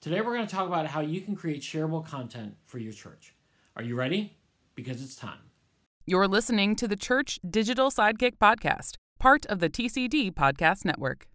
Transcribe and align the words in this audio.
Today, 0.00 0.22
we're 0.22 0.34
going 0.34 0.46
to 0.46 0.54
talk 0.54 0.66
about 0.66 0.86
how 0.86 1.00
you 1.00 1.20
can 1.20 1.36
create 1.36 1.60
shareable 1.60 2.02
content 2.02 2.56
for 2.64 2.78
your 2.78 2.94
church. 2.94 3.34
Are 3.76 3.82
you 3.82 3.96
ready? 3.96 4.34
Because 4.74 5.02
it's 5.02 5.14
time. 5.14 5.40
You're 6.06 6.26
listening 6.26 6.74
to 6.76 6.88
the 6.88 6.96
Church 6.96 7.38
Digital 7.46 7.90
Sidekick 7.90 8.38
Podcast, 8.38 8.94
part 9.18 9.44
of 9.44 9.60
the 9.60 9.68
TCD 9.68 10.32
Podcast 10.32 10.86
Network. 10.86 11.28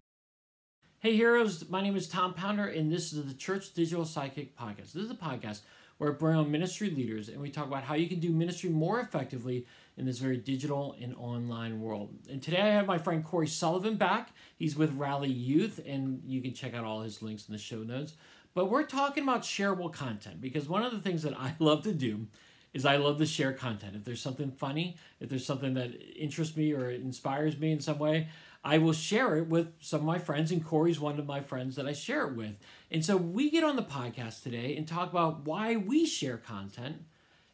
Hey, 0.98 1.14
heroes. 1.14 1.70
My 1.70 1.80
name 1.80 1.94
is 1.94 2.08
Tom 2.08 2.34
Pounder, 2.34 2.66
and 2.66 2.90
this 2.90 3.12
is 3.12 3.24
the 3.24 3.34
Church 3.34 3.72
Digital 3.72 4.04
Sidekick 4.04 4.54
Podcast. 4.60 4.94
This 4.94 5.04
is 5.04 5.12
a 5.12 5.14
podcast 5.14 5.60
where 5.98 6.10
I 6.10 6.14
bring 6.14 6.36
on 6.36 6.50
ministry 6.50 6.90
leaders 6.90 7.28
and 7.28 7.40
we 7.40 7.50
talk 7.50 7.66
about 7.66 7.84
how 7.84 7.94
you 7.94 8.08
can 8.08 8.20
do 8.20 8.30
ministry 8.30 8.68
more 8.68 9.00
effectively 9.00 9.66
in 9.96 10.04
this 10.04 10.18
very 10.18 10.36
digital 10.36 10.94
and 11.00 11.14
online 11.14 11.80
world. 11.80 12.14
And 12.30 12.42
today 12.42 12.60
I 12.60 12.70
have 12.70 12.86
my 12.86 12.98
friend 12.98 13.24
Corey 13.24 13.46
Sullivan 13.46 13.96
back. 13.96 14.30
He's 14.58 14.76
with 14.76 14.92
Rally 14.94 15.30
Youth, 15.30 15.80
and 15.86 16.20
you 16.26 16.42
can 16.42 16.52
check 16.52 16.74
out 16.74 16.84
all 16.84 17.02
his 17.02 17.22
links 17.22 17.46
in 17.48 17.52
the 17.52 17.58
show 17.58 17.78
notes. 17.78 18.14
But 18.56 18.70
we're 18.70 18.84
talking 18.84 19.22
about 19.22 19.42
shareable 19.42 19.92
content 19.92 20.40
because 20.40 20.66
one 20.66 20.82
of 20.82 20.90
the 20.90 20.98
things 20.98 21.22
that 21.24 21.38
I 21.38 21.54
love 21.58 21.82
to 21.82 21.92
do 21.92 22.26
is 22.72 22.86
I 22.86 22.96
love 22.96 23.18
to 23.18 23.26
share 23.26 23.52
content. 23.52 23.94
If 23.94 24.04
there's 24.04 24.22
something 24.22 24.50
funny, 24.50 24.96
if 25.20 25.28
there's 25.28 25.44
something 25.44 25.74
that 25.74 25.90
interests 26.18 26.56
me 26.56 26.72
or 26.72 26.88
inspires 26.88 27.58
me 27.58 27.70
in 27.70 27.80
some 27.80 27.98
way, 27.98 28.28
I 28.64 28.78
will 28.78 28.94
share 28.94 29.36
it 29.36 29.48
with 29.48 29.74
some 29.80 30.00
of 30.00 30.06
my 30.06 30.18
friends, 30.18 30.52
and 30.52 30.64
Corey's 30.64 30.98
one 30.98 31.18
of 31.18 31.26
my 31.26 31.42
friends 31.42 31.76
that 31.76 31.86
I 31.86 31.92
share 31.92 32.28
it 32.28 32.34
with. 32.34 32.58
And 32.90 33.04
so 33.04 33.18
we 33.18 33.50
get 33.50 33.62
on 33.62 33.76
the 33.76 33.82
podcast 33.82 34.42
today 34.42 34.74
and 34.74 34.88
talk 34.88 35.10
about 35.10 35.44
why 35.44 35.76
we 35.76 36.06
share 36.06 36.38
content 36.38 37.02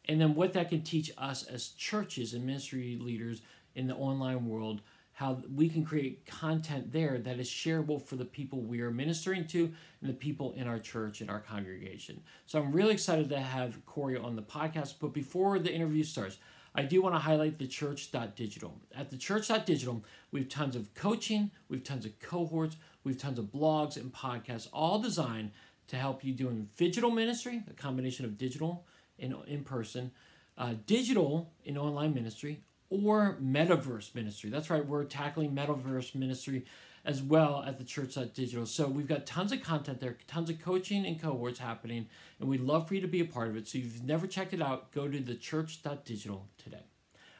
and 0.05 0.21
then 0.21 0.35
what 0.35 0.53
that 0.53 0.69
can 0.69 0.83
teach 0.83 1.11
us 1.17 1.43
as 1.43 1.67
churches 1.67 2.33
and 2.33 2.45
ministry 2.45 2.97
leaders 2.99 3.41
in 3.75 3.87
the 3.87 3.95
online 3.95 4.45
world 4.45 4.79
how 5.13 5.39
we 5.55 5.69
can 5.69 5.85
create 5.85 6.25
content 6.25 6.91
there 6.91 7.19
that 7.19 7.39
is 7.39 7.47
shareable 7.47 8.01
for 8.01 8.15
the 8.15 8.25
people 8.25 8.59
we 8.61 8.81
are 8.81 8.91
ministering 8.91 9.45
to 9.45 9.71
and 10.01 10.09
the 10.09 10.13
people 10.13 10.53
in 10.53 10.67
our 10.67 10.79
church 10.79 11.21
and 11.21 11.29
our 11.29 11.39
congregation. 11.39 12.21
So 12.47 12.59
I'm 12.59 12.71
really 12.71 12.93
excited 12.93 13.29
to 13.29 13.39
have 13.39 13.85
Corey 13.85 14.17
on 14.17 14.35
the 14.35 14.41
podcast. 14.41 14.95
But 14.99 15.13
before 15.13 15.59
the 15.59 15.71
interview 15.71 16.03
starts, 16.03 16.37
I 16.75 16.81
do 16.81 17.03
want 17.03 17.13
to 17.13 17.19
highlight 17.19 17.59
the 17.59 17.67
church.digital. 17.67 18.73
At 18.95 19.11
the 19.11 19.17
church.digital, 19.17 20.03
we 20.31 20.39
have 20.39 20.49
tons 20.49 20.75
of 20.75 20.91
coaching, 20.95 21.51
we 21.69 21.77
have 21.77 21.83
tons 21.83 22.05
of 22.05 22.19
cohorts, 22.19 22.77
we 23.03 23.11
have 23.11 23.21
tons 23.21 23.37
of 23.37 23.45
blogs 23.45 23.97
and 23.97 24.11
podcasts, 24.11 24.67
all 24.73 24.97
designed 24.97 25.51
to 25.89 25.95
help 25.95 26.23
you 26.23 26.33
doing 26.33 26.67
digital 26.75 27.11
ministry, 27.11 27.61
a 27.69 27.73
combination 27.73 28.25
of 28.25 28.39
digital 28.39 28.87
and 29.19 29.35
in 29.45 29.63
person, 29.63 30.09
uh, 30.57 30.73
digital 30.87 31.51
and 31.67 31.77
online 31.77 32.15
ministry, 32.15 32.63
or 32.93 33.39
metaverse 33.41 34.13
ministry. 34.13 34.51
That's 34.51 34.69
right, 34.69 34.85
we're 34.85 35.03
tackling 35.05 35.55
metaverse 35.55 36.13
ministry 36.13 36.65
as 37.03 37.21
well 37.21 37.63
at 37.65 37.79
the 37.79 37.83
church 37.83 38.13
digital. 38.33 38.65
So 38.67 38.87
we've 38.87 39.07
got 39.07 39.25
tons 39.25 39.51
of 39.51 39.63
content 39.63 39.99
there, 39.99 40.17
tons 40.27 40.49
of 40.49 40.61
coaching 40.61 41.05
and 41.05 41.19
cohorts 41.19 41.59
happening, 41.59 42.07
and 42.39 42.47
we'd 42.47 42.61
love 42.61 42.87
for 42.87 42.93
you 42.93 43.01
to 43.01 43.07
be 43.07 43.19
a 43.19 43.25
part 43.25 43.49
of 43.49 43.57
it. 43.57 43.67
So 43.67 43.79
if 43.79 43.85
you've 43.85 44.03
never 44.03 44.27
checked 44.27 44.53
it 44.53 44.61
out, 44.61 44.91
go 44.91 45.07
to 45.07 45.19
the 45.19 45.33
church.digital 45.33 46.47
today. 46.63 46.85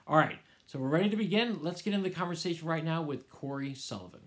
All 0.08 0.18
right, 0.18 0.40
so 0.66 0.80
we're 0.80 0.90
ready 0.90 1.10
to 1.10 1.16
begin. 1.16 1.60
Let's 1.62 1.84
get 1.84 1.94
into 1.94 2.10
the 2.10 2.16
conversation 2.16 2.68
right 2.68 2.84
now 2.84 3.04
with 3.04 3.30
Corey 3.30 3.76
Sullivan. 3.76 4.22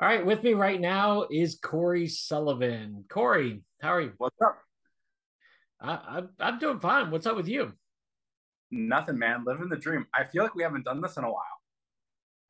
All 0.00 0.08
right, 0.08 0.26
with 0.26 0.42
me 0.42 0.52
right 0.52 0.80
now 0.80 1.26
is 1.30 1.54
Corey 1.54 2.08
Sullivan. 2.08 3.04
Corey, 3.08 3.62
how 3.80 3.88
are 3.94 4.02
you? 4.02 4.12
What's 4.18 4.36
up? 4.44 4.58
I, 5.80 6.18
am 6.18 6.30
I'm 6.40 6.58
doing 6.58 6.80
fine. 6.80 7.10
What's 7.10 7.26
up 7.26 7.36
with 7.36 7.48
you? 7.48 7.72
Nothing, 8.70 9.18
man. 9.18 9.44
Living 9.44 9.68
the 9.68 9.76
dream. 9.76 10.06
I 10.14 10.24
feel 10.24 10.42
like 10.42 10.54
we 10.54 10.62
haven't 10.62 10.84
done 10.84 11.00
this 11.00 11.16
in 11.16 11.24
a 11.24 11.30
while. 11.30 11.42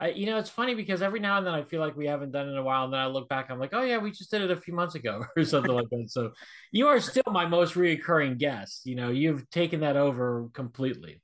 I, 0.00 0.08
you 0.08 0.26
know, 0.26 0.38
it's 0.38 0.50
funny 0.50 0.74
because 0.74 1.02
every 1.02 1.20
now 1.20 1.38
and 1.38 1.46
then 1.46 1.54
I 1.54 1.62
feel 1.62 1.80
like 1.80 1.96
we 1.96 2.06
haven't 2.06 2.32
done 2.32 2.48
it 2.48 2.52
in 2.52 2.58
a 2.58 2.62
while, 2.62 2.84
and 2.84 2.92
then 2.92 3.00
I 3.00 3.06
look 3.06 3.28
back, 3.28 3.48
I'm 3.48 3.60
like, 3.60 3.74
oh 3.74 3.82
yeah, 3.82 3.98
we 3.98 4.10
just 4.10 4.30
did 4.30 4.42
it 4.42 4.50
a 4.50 4.56
few 4.56 4.74
months 4.74 4.96
ago 4.96 5.24
or 5.36 5.44
something 5.44 5.72
like 5.72 5.88
that. 5.90 6.10
So, 6.10 6.32
you 6.72 6.88
are 6.88 7.00
still 7.00 7.22
my 7.30 7.46
most 7.46 7.74
reoccurring 7.74 8.38
guest. 8.38 8.82
You 8.84 8.96
know, 8.96 9.10
you've 9.10 9.48
taken 9.50 9.80
that 9.80 9.96
over 9.96 10.48
completely. 10.52 11.22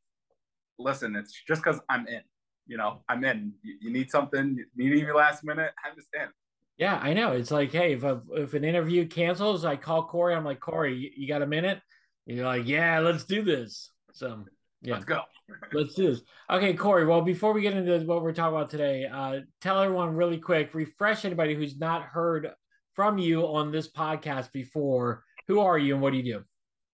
Listen, 0.79 1.17
it's 1.17 1.33
just 1.47 1.63
because 1.63 1.81
I'm 1.89 2.07
in 2.07 2.23
you 2.71 2.77
know, 2.77 3.03
I'm 3.09 3.25
in. 3.25 3.53
You, 3.63 3.75
you 3.81 3.93
need 3.93 4.11
something, 4.11 4.57
you 4.77 4.95
need 4.95 5.05
me 5.05 5.13
last 5.13 5.43
minute, 5.43 5.73
just 5.97 6.09
in. 6.15 6.29
Yeah, 6.81 6.97
I 6.97 7.13
know. 7.13 7.33
It's 7.33 7.51
like, 7.51 7.73
hey, 7.73 7.93
if 7.93 8.05
a, 8.05 8.23
if 8.33 8.55
an 8.55 8.65
interview 8.65 9.07
cancels, 9.07 9.67
I 9.67 9.77
call 9.77 10.07
Corey. 10.07 10.35
I'm 10.35 10.47
like, 10.47 10.61
Corey, 10.61 10.97
you, 10.97 11.11
you 11.15 11.29
got 11.29 11.43
a 11.43 11.47
minute? 11.47 11.79
And 12.27 12.39
you're 12.39 12.47
like, 12.47 12.67
yeah, 12.67 13.01
let's 13.01 13.25
do 13.25 13.43
this. 13.43 13.91
So 14.15 14.47
yeah, 14.81 14.95
let's 14.95 15.05
go. 15.05 15.21
let's 15.75 15.95
do 15.95 16.09
this. 16.09 16.23
Okay, 16.51 16.73
Corey. 16.73 17.05
Well, 17.05 17.21
before 17.21 17.53
we 17.53 17.61
get 17.61 17.77
into 17.77 17.99
what 18.07 18.23
we're 18.23 18.33
talking 18.33 18.57
about 18.57 18.71
today, 18.71 19.05
uh, 19.05 19.41
tell 19.61 19.79
everyone 19.79 20.17
really 20.17 20.39
quick, 20.39 20.73
refresh 20.73 21.27
anybody 21.27 21.55
who's 21.55 21.79
not 21.79 22.05
heard 22.05 22.51
from 22.95 23.19
you 23.19 23.43
on 23.43 23.71
this 23.71 23.93
podcast 23.93 24.51
before. 24.51 25.23
Who 25.49 25.61
are 25.61 25.77
you 25.77 25.93
and 25.93 26.03
what 26.03 26.13
do 26.13 26.17
you 26.17 26.39
do? 26.39 26.45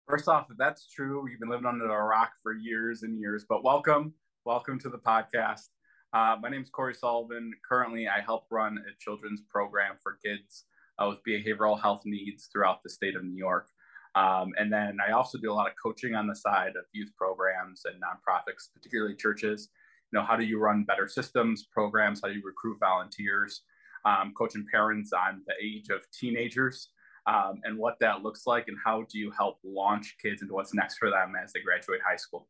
First 0.08 0.28
off, 0.28 0.46
if 0.50 0.56
that's 0.56 0.88
true, 0.88 1.28
you've 1.30 1.40
been 1.40 1.50
living 1.50 1.66
under 1.66 1.84
a 1.84 2.04
rock 2.04 2.30
for 2.42 2.54
years 2.54 3.02
and 3.02 3.20
years, 3.20 3.44
but 3.46 3.62
welcome. 3.62 4.14
Welcome 4.46 4.78
to 4.78 4.88
the 4.88 4.98
podcast. 4.98 5.68
Uh, 6.14 6.36
my 6.40 6.48
name 6.48 6.62
is 6.62 6.70
Corey 6.70 6.94
Sullivan. 6.94 7.52
Currently, 7.68 8.06
I 8.06 8.20
help 8.20 8.46
run 8.48 8.78
a 8.78 8.94
children's 9.00 9.40
program 9.50 9.96
for 10.00 10.16
kids 10.24 10.64
uh, 11.00 11.08
with 11.08 11.18
behavioral 11.28 11.80
health 11.80 12.02
needs 12.04 12.48
throughout 12.52 12.84
the 12.84 12.90
state 12.90 13.16
of 13.16 13.24
New 13.24 13.36
York. 13.36 13.66
Um, 14.14 14.52
and 14.56 14.72
then 14.72 14.98
I 15.04 15.10
also 15.10 15.38
do 15.38 15.50
a 15.50 15.54
lot 15.54 15.66
of 15.66 15.72
coaching 15.82 16.14
on 16.14 16.28
the 16.28 16.36
side 16.36 16.76
of 16.76 16.84
youth 16.92 17.10
programs 17.18 17.82
and 17.84 17.96
nonprofits, 18.00 18.68
particularly 18.72 19.16
churches. 19.16 19.70
You 20.12 20.20
know, 20.20 20.24
how 20.24 20.36
do 20.36 20.44
you 20.44 20.60
run 20.60 20.84
better 20.84 21.08
systems, 21.08 21.66
programs? 21.72 22.20
How 22.22 22.28
do 22.28 22.34
you 22.34 22.42
recruit 22.44 22.78
volunteers? 22.78 23.62
Um, 24.04 24.34
coaching 24.38 24.64
parents 24.70 25.12
on 25.12 25.42
the 25.48 25.54
age 25.60 25.88
of 25.88 26.08
teenagers 26.12 26.90
um, 27.26 27.60
and 27.64 27.76
what 27.76 27.98
that 27.98 28.22
looks 28.22 28.46
like, 28.46 28.68
and 28.68 28.76
how 28.84 29.04
do 29.10 29.18
you 29.18 29.32
help 29.36 29.58
launch 29.64 30.14
kids 30.22 30.42
into 30.42 30.54
what's 30.54 30.74
next 30.74 30.98
for 30.98 31.10
them 31.10 31.32
as 31.42 31.52
they 31.52 31.60
graduate 31.60 32.00
high 32.08 32.14
school. 32.14 32.46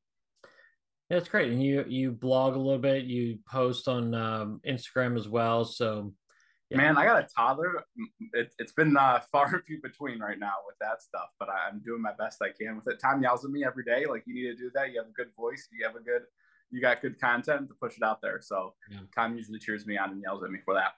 Yeah, 1.10 1.18
that's 1.18 1.28
great. 1.28 1.52
And 1.52 1.62
you 1.62 1.84
you 1.86 2.12
blog 2.12 2.54
a 2.54 2.58
little 2.58 2.78
bit. 2.78 3.04
You 3.04 3.38
post 3.46 3.88
on 3.88 4.14
um, 4.14 4.60
Instagram 4.66 5.18
as 5.18 5.28
well. 5.28 5.64
So, 5.64 6.14
yeah. 6.70 6.78
man, 6.78 6.96
I 6.96 7.04
got 7.04 7.22
a 7.22 7.28
toddler. 7.36 7.84
It, 8.32 8.54
has 8.58 8.72
been 8.72 8.96
uh, 8.96 9.20
far 9.32 9.54
and 9.54 9.62
few 9.64 9.82
between 9.82 10.20
right 10.20 10.38
now 10.38 10.54
with 10.66 10.76
that 10.80 11.02
stuff, 11.02 11.28
but 11.38 11.48
I'm 11.50 11.80
doing 11.80 12.00
my 12.00 12.12
best 12.18 12.40
I 12.40 12.48
can 12.58 12.76
with 12.76 12.88
it. 12.88 13.00
Tom 13.00 13.22
yells 13.22 13.44
at 13.44 13.50
me 13.50 13.64
every 13.64 13.84
day, 13.84 14.06
like, 14.06 14.22
"You 14.26 14.34
need 14.34 14.56
to 14.56 14.56
do 14.56 14.70
that. 14.74 14.92
You 14.92 14.98
have 15.00 15.08
a 15.08 15.12
good 15.12 15.30
voice. 15.36 15.68
You 15.72 15.86
have 15.86 15.96
a 15.96 16.00
good, 16.00 16.22
you 16.70 16.80
got 16.80 17.02
good 17.02 17.20
content 17.20 17.68
to 17.68 17.74
push 17.74 17.98
it 17.98 18.02
out 18.02 18.22
there." 18.22 18.40
So, 18.40 18.74
yeah. 18.90 19.00
Tom 19.14 19.36
usually 19.36 19.58
cheers 19.58 19.86
me 19.86 19.98
on 19.98 20.10
and 20.10 20.22
yells 20.22 20.42
at 20.42 20.50
me 20.50 20.60
for 20.64 20.74
that. 20.74 20.92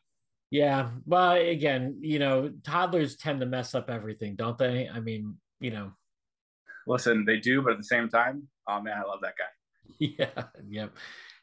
Yeah, 0.51 0.91
well, 1.05 1.33
again, 1.33 1.99
you 2.01 2.21
know, 2.21 2.53
toddlers 2.63 3.17
tend 3.17 3.41
to 3.41 3.47
mess 3.47 3.75
up 3.75 3.91
everything, 3.91 4.37
don't 4.37 4.57
they? 4.57 4.89
I 4.89 5.01
mean, 5.01 5.37
you 5.59 5.73
know. 5.73 5.91
Listen, 6.87 7.25
they 7.25 7.39
do, 7.39 7.63
but 7.63 7.73
at 7.73 7.79
the 7.79 7.85
same 7.85 8.09
time, 8.09 8.47
oh 8.69 8.81
man, 8.81 8.97
I 8.97 9.03
love 9.03 9.19
that 9.23 9.35
guy. 9.37 9.47
Yeah, 10.19 10.45
yep. 10.69 10.97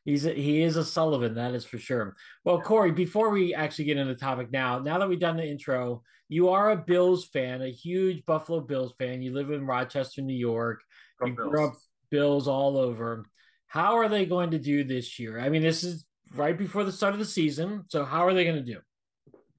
He's 0.05 0.25
a, 0.25 0.33
he 0.33 0.61
is 0.61 0.75
a 0.75 0.83
Sullivan, 0.83 1.35
that 1.35 1.53
is 1.53 1.63
for 1.63 1.77
sure. 1.77 2.15
Well, 2.43 2.59
Corey, 2.59 2.91
before 2.91 3.29
we 3.29 3.53
actually 3.55 3.85
get 3.85 3.97
into 3.97 4.13
the 4.13 4.19
topic 4.19 4.51
now, 4.51 4.79
now 4.79 4.99
that 4.99 5.07
we've 5.07 5.19
done 5.19 5.37
the 5.37 5.47
intro, 5.47 6.03
you 6.27 6.49
are 6.49 6.71
a 6.71 6.77
Bills 6.77 7.25
fan, 7.25 7.61
a 7.61 7.71
huge 7.71 8.25
Buffalo 8.25 8.59
Bills 8.59 8.93
fan. 8.97 9.21
You 9.21 9.33
live 9.33 9.51
in 9.51 9.65
Rochester, 9.65 10.21
New 10.21 10.35
York. 10.35 10.81
Go 11.19 11.27
you 11.27 11.35
Bills. 11.35 11.49
grew 11.49 11.67
up 11.67 11.73
Bills 12.09 12.47
all 12.47 12.77
over. 12.77 13.25
How 13.67 13.97
are 13.97 14.09
they 14.09 14.25
going 14.25 14.51
to 14.51 14.59
do 14.59 14.83
this 14.83 15.19
year? 15.19 15.39
I 15.39 15.49
mean, 15.49 15.61
this 15.61 15.83
is 15.83 16.05
right 16.35 16.57
before 16.57 16.83
the 16.83 16.91
start 16.91 17.13
of 17.13 17.19
the 17.19 17.25
season. 17.25 17.85
So 17.87 18.03
how 18.03 18.25
are 18.25 18.33
they 18.33 18.43
going 18.43 18.63
to 18.63 18.73
do? 18.73 18.79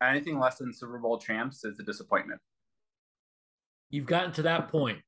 Anything 0.03 0.39
less 0.39 0.59
than 0.59 0.73
Super 0.75 0.99
Bowl 0.99 1.19
champs 1.19 1.65
is 1.65 1.81
a 1.81 1.83
disappointment. 1.83 2.41
You've 3.91 4.07
gotten 4.07 4.33
to 4.33 4.43
that 4.43 4.69
point. 4.69 4.99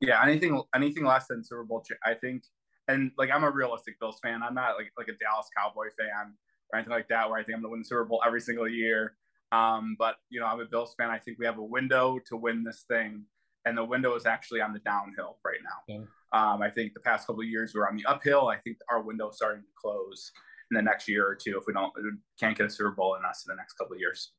Yeah, 0.00 0.22
anything 0.22 0.62
anything 0.74 1.04
less 1.04 1.26
than 1.26 1.42
Super 1.42 1.64
Bowl, 1.64 1.82
I 2.04 2.14
think 2.14 2.42
and 2.88 3.10
like 3.16 3.30
I'm 3.30 3.44
a 3.44 3.50
realistic 3.50 3.98
Bills 4.00 4.18
fan. 4.22 4.42
I'm 4.42 4.54
not 4.54 4.76
like 4.76 4.92
like 4.96 5.08
a 5.08 5.12
Dallas 5.12 5.48
Cowboy 5.56 5.88
fan 5.98 6.34
or 6.72 6.78
anything 6.78 6.92
like 6.92 7.08
that, 7.08 7.28
where 7.28 7.38
I 7.38 7.44
think 7.44 7.56
I'm 7.56 7.62
to 7.62 7.68
win 7.68 7.80
the 7.80 7.84
Super 7.84 8.04
Bowl 8.04 8.22
every 8.26 8.40
single 8.40 8.68
year. 8.68 9.16
Um, 9.52 9.96
but 9.98 10.16
you 10.30 10.40
know, 10.40 10.46
I'm 10.46 10.60
a 10.60 10.64
Bills 10.64 10.94
fan. 10.98 11.10
I 11.10 11.18
think 11.18 11.38
we 11.38 11.46
have 11.46 11.58
a 11.58 11.64
window 11.64 12.18
to 12.26 12.36
win 12.36 12.64
this 12.64 12.84
thing, 12.88 13.24
and 13.64 13.76
the 13.76 13.84
window 13.84 14.14
is 14.14 14.26
actually 14.26 14.60
on 14.60 14.72
the 14.72 14.80
downhill 14.80 15.38
right 15.44 15.58
now. 15.62 15.94
Okay. 15.94 16.04
Um, 16.32 16.62
I 16.62 16.70
think 16.70 16.94
the 16.94 17.00
past 17.00 17.26
couple 17.26 17.42
of 17.42 17.48
years 17.48 17.72
we're 17.74 17.88
on 17.88 17.96
the 17.96 18.04
uphill. 18.06 18.48
I 18.48 18.56
think 18.56 18.78
our 18.90 19.02
window 19.02 19.30
is 19.30 19.36
starting 19.36 19.62
to 19.62 19.68
close 19.80 20.32
in 20.70 20.76
the 20.76 20.82
next 20.82 21.08
year 21.08 21.26
or 21.26 21.34
two 21.34 21.56
if 21.58 21.64
we 21.66 21.72
don't 21.72 21.92
can't 22.38 22.56
get 22.56 22.66
a 22.66 22.70
Super 22.70 22.90
Bowl 22.90 23.14
in 23.14 23.24
us 23.24 23.44
in 23.46 23.54
the 23.54 23.56
next 23.56 23.74
couple 23.74 23.94
of 23.94 24.00
years. 24.00 24.32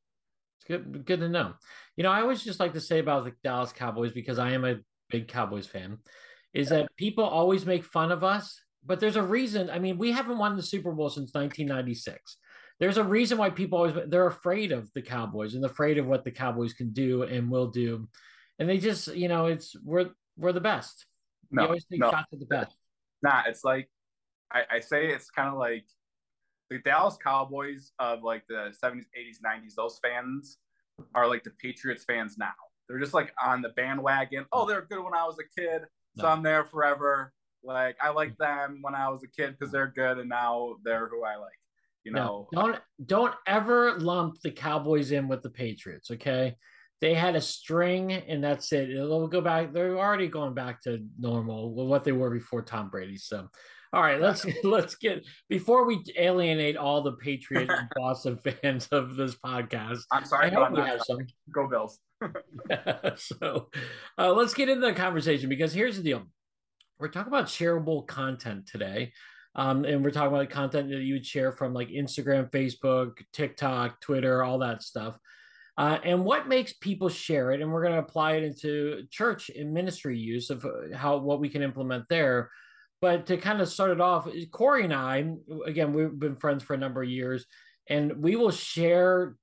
It's 0.58 0.68
good, 0.68 1.04
good 1.04 1.20
to 1.20 1.28
know. 1.28 1.54
You 1.96 2.04
know, 2.04 2.10
I 2.10 2.20
always 2.20 2.44
just 2.44 2.60
like 2.60 2.74
to 2.74 2.80
say 2.80 2.98
about 2.98 3.24
the 3.24 3.32
Dallas 3.42 3.72
Cowboys 3.72 4.12
because 4.12 4.38
I 4.38 4.52
am 4.52 4.64
a 4.64 4.76
big 5.08 5.28
Cowboys 5.28 5.66
fan 5.66 5.98
is 6.56 6.70
that 6.70 6.88
people 6.96 7.22
always 7.24 7.66
make 7.66 7.84
fun 7.84 8.10
of 8.10 8.24
us, 8.24 8.58
but 8.84 8.98
there's 8.98 9.16
a 9.16 9.22
reason. 9.22 9.68
I 9.68 9.78
mean, 9.78 9.98
we 9.98 10.10
haven't 10.10 10.38
won 10.38 10.56
the 10.56 10.62
Super 10.62 10.90
Bowl 10.90 11.10
since 11.10 11.34
1996. 11.34 12.38
There's 12.80 12.96
a 12.96 13.04
reason 13.04 13.36
why 13.36 13.50
people 13.50 13.78
always 13.78 13.94
they're 14.08 14.26
afraid 14.26 14.72
of 14.72 14.90
the 14.94 15.02
Cowboys 15.02 15.54
and 15.54 15.64
afraid 15.64 15.98
of 15.98 16.06
what 16.06 16.24
the 16.24 16.30
Cowboys 16.30 16.72
can 16.72 16.92
do 16.92 17.22
and 17.24 17.50
will 17.50 17.68
do, 17.68 18.08
and 18.58 18.68
they 18.68 18.78
just 18.78 19.14
you 19.14 19.28
know 19.28 19.46
it's 19.46 19.76
we're 19.84 20.10
we're 20.38 20.52
the 20.52 20.60
best. 20.60 21.06
No, 21.50 21.62
we 21.62 21.66
always 21.68 21.84
take 21.84 22.00
no, 22.00 22.10
shots 22.10 22.32
at 22.32 22.38
the 22.38 22.46
best. 22.46 22.74
Nah, 23.22 23.42
it's 23.46 23.62
like 23.62 23.88
I, 24.50 24.62
I 24.70 24.80
say 24.80 25.08
it's 25.08 25.30
kind 25.30 25.48
of 25.48 25.58
like 25.58 25.84
the 26.70 26.78
Dallas 26.78 27.18
Cowboys 27.22 27.92
of 27.98 28.22
like 28.22 28.44
the 28.48 28.74
70s, 28.82 29.04
80s, 29.16 29.40
90s, 29.44 29.74
those 29.76 30.00
fans 30.02 30.58
are 31.14 31.28
like 31.28 31.44
the 31.44 31.52
Patriots 31.62 32.04
fans 32.04 32.36
now. 32.38 32.52
They're 32.88 32.98
just 32.98 33.14
like 33.14 33.32
on 33.44 33.62
the 33.62 33.70
bandwagon. 33.70 34.46
Oh, 34.52 34.66
they're 34.66 34.86
good 34.88 35.02
when 35.02 35.14
I 35.14 35.24
was 35.24 35.36
a 35.38 35.60
kid, 35.60 35.82
so 36.16 36.24
no. 36.24 36.28
I'm 36.28 36.42
there 36.42 36.64
forever. 36.64 37.32
Like 37.62 37.96
I 38.00 38.10
liked 38.10 38.38
mm. 38.38 38.46
them 38.46 38.78
when 38.82 38.94
I 38.94 39.08
was 39.08 39.22
a 39.22 39.28
kid 39.28 39.56
because 39.58 39.72
they're 39.72 39.92
good, 39.94 40.18
and 40.18 40.28
now 40.28 40.76
they're 40.84 41.08
who 41.08 41.24
I 41.24 41.36
like. 41.36 41.52
You 42.04 42.12
know, 42.12 42.48
no, 42.52 42.62
don't 42.62 42.78
don't 43.04 43.34
ever 43.48 43.98
lump 43.98 44.40
the 44.40 44.52
Cowboys 44.52 45.10
in 45.10 45.26
with 45.26 45.42
the 45.42 45.50
Patriots. 45.50 46.10
Okay, 46.12 46.54
they 47.00 47.14
had 47.14 47.36
a 47.36 47.40
string, 47.40 48.12
and 48.12 48.42
that's 48.42 48.72
it. 48.72 48.88
They'll 48.88 49.26
go 49.26 49.40
back. 49.40 49.72
They're 49.72 49.98
already 49.98 50.28
going 50.28 50.54
back 50.54 50.82
to 50.82 51.04
normal 51.18 51.74
with 51.74 51.88
what 51.88 52.04
they 52.04 52.12
were 52.12 52.30
before 52.30 52.62
Tom 52.62 52.90
Brady. 52.90 53.18
So, 53.18 53.48
all 53.92 54.02
right, 54.02 54.20
let's 54.20 54.44
let's 54.64 54.94
get 54.96 55.26
before 55.48 55.86
we 55.86 56.02
alienate 56.16 56.76
all 56.76 57.02
the 57.02 57.12
Patriot 57.12 57.70
and 57.70 57.88
Boston 57.96 58.38
fans 58.38 58.88
of 58.88 59.16
this 59.16 59.34
podcast. 59.36 60.00
I'm 60.10 60.24
sorry, 60.24 60.50
I 60.50 60.54
hope 60.54 60.72
we 60.72 60.80
have 60.80 61.02
some. 61.02 61.18
Go 61.52 61.68
Bills. 61.68 61.98
so, 63.16 63.68
uh, 64.18 64.32
let's 64.32 64.54
get 64.54 64.68
into 64.68 64.86
the 64.86 64.94
conversation 64.94 65.48
because 65.48 65.72
here's 65.72 65.96
the 65.96 66.02
deal: 66.02 66.22
we're 66.98 67.08
talking 67.08 67.32
about 67.32 67.46
shareable 67.46 68.06
content 68.06 68.66
today. 68.66 69.12
Um, 69.54 69.86
and 69.86 70.04
we're 70.04 70.10
talking 70.10 70.34
about 70.34 70.50
content 70.50 70.90
that 70.90 71.00
you 71.00 71.14
would 71.14 71.24
share 71.24 71.50
from 71.50 71.72
like 71.72 71.88
Instagram, 71.88 72.50
Facebook, 72.50 73.12
TikTok, 73.32 74.02
Twitter, 74.02 74.44
all 74.44 74.58
that 74.58 74.82
stuff. 74.82 75.18
Uh, 75.78 75.98
and 76.04 76.24
what 76.24 76.48
makes 76.48 76.72
people 76.74 77.08
share 77.08 77.52
it? 77.52 77.60
And 77.60 77.72
we're 77.72 77.82
going 77.82 77.94
to 77.94 78.00
apply 78.00 78.32
it 78.32 78.44
into 78.44 79.04
church 79.10 79.50
and 79.50 79.72
ministry 79.72 80.18
use 80.18 80.50
of 80.50 80.64
uh, 80.64 80.94
how 80.94 81.18
what 81.18 81.40
we 81.40 81.48
can 81.48 81.62
implement 81.62 82.04
there. 82.08 82.50
But 83.06 83.26
to 83.26 83.36
kind 83.36 83.60
of 83.60 83.68
start 83.68 83.92
it 83.92 84.00
off, 84.00 84.28
Corey 84.50 84.82
and 84.82 84.92
I, 84.92 85.32
again, 85.64 85.92
we've 85.92 86.18
been 86.18 86.34
friends 86.34 86.64
for 86.64 86.74
a 86.74 86.76
number 86.76 87.04
of 87.04 87.08
years, 87.08 87.46
and 87.88 88.20
we 88.20 88.34
will 88.34 88.50
share 88.50 89.36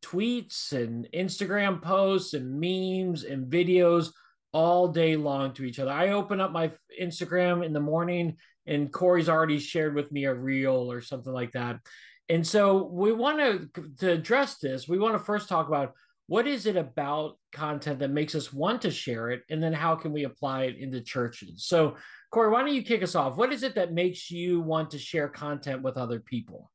tweets 0.00 0.72
and 0.72 1.06
Instagram 1.12 1.82
posts 1.82 2.32
and 2.32 2.58
memes 2.58 3.24
and 3.24 3.52
videos 3.52 4.12
all 4.54 4.88
day 4.88 5.14
long 5.16 5.52
to 5.52 5.64
each 5.64 5.78
other. 5.78 5.90
I 5.90 6.12
open 6.12 6.40
up 6.40 6.52
my 6.52 6.72
Instagram 6.98 7.66
in 7.66 7.74
the 7.74 7.80
morning 7.80 8.38
and 8.66 8.90
Corey's 8.90 9.28
already 9.28 9.58
shared 9.58 9.94
with 9.94 10.10
me 10.10 10.24
a 10.24 10.32
reel 10.32 10.90
or 10.90 11.02
something 11.02 11.34
like 11.34 11.52
that. 11.52 11.80
And 12.30 12.46
so 12.46 12.84
we 12.84 13.12
want 13.12 13.40
to 13.40 13.84
to 13.98 14.12
address 14.12 14.56
this. 14.56 14.88
We 14.88 14.98
want 14.98 15.16
to 15.16 15.22
first 15.22 15.50
talk 15.50 15.68
about 15.68 15.92
what 16.30 16.46
is 16.46 16.66
it 16.66 16.76
about 16.76 17.38
content 17.52 17.98
that 17.98 18.10
makes 18.10 18.36
us 18.36 18.52
want 18.52 18.82
to 18.82 18.90
share 18.90 19.30
it, 19.30 19.42
and 19.50 19.60
then 19.60 19.72
how 19.72 19.96
can 19.96 20.12
we 20.12 20.24
apply 20.24 20.64
it 20.64 20.78
into 20.78 21.00
churches. 21.00 21.64
So, 21.66 21.96
Corey, 22.30 22.50
why 22.50 22.60
don't 22.60 22.72
you 22.72 22.82
kick 22.82 23.02
us 23.02 23.16
off? 23.16 23.36
What 23.36 23.52
is 23.52 23.64
it 23.64 23.74
that 23.74 23.92
makes 23.92 24.30
you 24.30 24.60
want 24.60 24.92
to 24.92 24.98
share 24.98 25.28
content 25.28 25.82
with 25.82 25.96
other 25.96 26.20
people? 26.20 26.70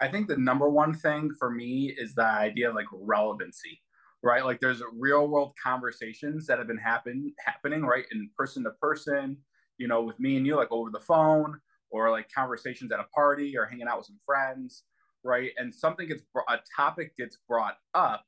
I 0.00 0.08
think 0.08 0.26
the 0.26 0.36
number 0.36 0.68
one 0.68 0.92
thing 0.92 1.30
for 1.38 1.52
me 1.52 1.94
is 1.96 2.16
the 2.16 2.26
idea 2.26 2.68
of 2.68 2.74
like 2.74 2.86
relevancy 2.92 3.80
right? 4.22 4.44
Like 4.44 4.58
there's 4.60 4.82
real 4.92 5.28
world 5.28 5.52
conversations 5.62 6.46
that 6.46 6.58
have 6.58 6.66
been 6.66 6.76
happen 6.76 7.32
happening 7.38 7.82
right 7.82 8.04
in 8.10 8.28
person 8.36 8.64
to 8.64 8.70
person, 8.82 9.36
you 9.78 9.86
know, 9.86 10.02
with 10.02 10.18
me 10.18 10.36
and 10.36 10.44
you, 10.44 10.56
like 10.56 10.72
over 10.72 10.90
the 10.90 10.98
phone, 10.98 11.60
or 11.90 12.10
like 12.10 12.28
conversations 12.34 12.90
at 12.90 12.98
a 12.98 13.04
party 13.14 13.56
or 13.56 13.66
hanging 13.66 13.86
out 13.86 13.98
with 13.98 14.06
some 14.06 14.18
friends, 14.26 14.82
right? 15.22 15.52
And 15.58 15.72
something 15.72 16.08
gets 16.08 16.22
a 16.48 16.58
topic 16.74 17.16
gets 17.16 17.38
brought 17.48 17.76
up, 17.94 18.24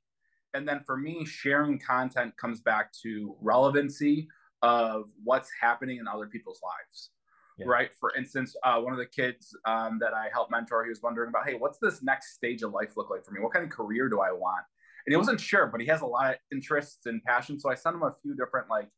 and 0.54 0.66
then 0.66 0.80
for 0.86 0.96
me, 0.96 1.24
sharing 1.24 1.78
content 1.78 2.36
comes 2.36 2.60
back 2.60 2.92
to 3.02 3.36
relevancy 3.40 4.28
of 4.62 5.10
what's 5.22 5.50
happening 5.60 5.98
in 5.98 6.08
other 6.08 6.26
people's 6.26 6.60
lives. 6.62 7.10
Yeah. 7.58 7.66
Right. 7.66 7.90
For 7.98 8.14
instance, 8.16 8.54
uh, 8.62 8.80
one 8.80 8.92
of 8.92 9.00
the 9.00 9.06
kids 9.06 9.56
um, 9.64 9.98
that 10.00 10.14
I 10.14 10.28
helped 10.32 10.52
mentor, 10.52 10.84
he 10.84 10.90
was 10.90 11.02
wondering 11.02 11.28
about, 11.28 11.44
hey, 11.44 11.54
what's 11.54 11.78
this 11.78 12.04
next 12.04 12.34
stage 12.34 12.62
of 12.62 12.72
life 12.72 12.96
look 12.96 13.10
like 13.10 13.24
for 13.24 13.32
me? 13.32 13.40
What 13.40 13.52
kind 13.52 13.64
of 13.64 13.70
career 13.70 14.08
do 14.08 14.20
I 14.20 14.30
want? 14.30 14.64
and 15.08 15.14
he 15.14 15.16
wasn't 15.16 15.40
sure, 15.40 15.66
but 15.66 15.80
he 15.80 15.86
has 15.86 16.02
a 16.02 16.06
lot 16.06 16.32
of 16.32 16.36
interests 16.52 17.06
and 17.06 17.24
passions. 17.24 17.62
So 17.62 17.70
I 17.70 17.74
sent 17.74 17.96
him 17.96 18.02
a 18.02 18.14
few 18.20 18.36
different 18.36 18.68
like 18.68 18.90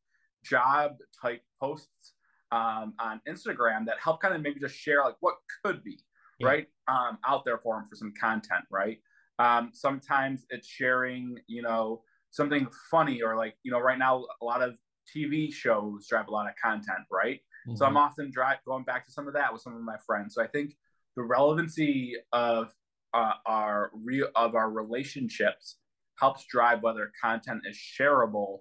job 0.45 0.97
type 1.23 1.41
posts 1.61 2.15
um, 2.51 2.95
on 2.99 3.21
Instagram 3.29 3.87
that 3.87 3.99
help 4.03 4.21
kind 4.21 4.35
of 4.35 4.43
maybe 4.43 4.59
just 4.59 4.75
share 4.75 5.05
like 5.05 5.15
what 5.21 5.37
could 5.65 5.85
be 5.85 6.01
yeah. 6.41 6.49
right 6.49 6.67
um, 6.89 7.19
out 7.25 7.45
there 7.45 7.59
for 7.59 7.79
him 7.79 7.85
for 7.85 7.95
some 7.95 8.13
content, 8.21 8.65
right? 8.73 8.99
Um, 9.41 9.71
sometimes 9.73 10.45
it's 10.51 10.69
sharing, 10.69 11.39
you 11.47 11.63
know, 11.63 12.03
something 12.31 12.67
funny 12.91 13.23
or 13.23 13.37
like 13.37 13.55
you 13.63 13.73
know, 13.73 13.81
right 13.81 13.99
now 13.99 14.25
a 14.43 14.45
lot 14.45 14.63
of 14.63 14.77
TV 15.17 15.53
shows 15.53 16.07
drive 16.09 16.29
a 16.29 16.31
lot 16.31 16.47
of 16.47 16.55
content, 16.63 17.07
right? 17.11 17.41
Mm-hmm. 17.67 17.77
So 17.77 17.87
I'm 17.87 17.97
often 17.97 18.31
drive 18.31 18.59
going 18.67 18.85
back 18.85 19.07
to 19.07 19.13
some 19.13 19.27
of 19.27 19.35
that 19.35 19.53
with 19.53 19.63
some 19.63 19.75
of 19.75 19.83
my 19.83 19.97
friends. 20.07 20.35
So 20.35 20.43
I 20.43 20.47
think 20.47 20.77
the 21.17 21.23
relevancy 21.23 22.15
of 22.33 22.75
uh, 23.15 23.33
our 23.47 23.91
real 23.95 24.29
of 24.37 24.55
our 24.55 24.71
relationships 24.71 25.77
helps 26.19 26.45
drive 26.45 26.83
whether 26.83 27.11
content 27.23 27.63
is 27.67 27.77
shareable 27.77 28.59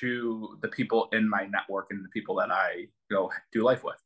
to 0.00 0.58
the 0.62 0.68
people 0.68 1.08
in 1.12 1.28
my 1.28 1.46
network 1.46 1.86
and 1.90 2.04
the 2.04 2.08
people 2.10 2.36
that 2.36 2.50
I 2.50 2.72
you 2.76 3.16
know 3.16 3.30
do 3.52 3.62
life 3.62 3.82
with. 3.82 3.96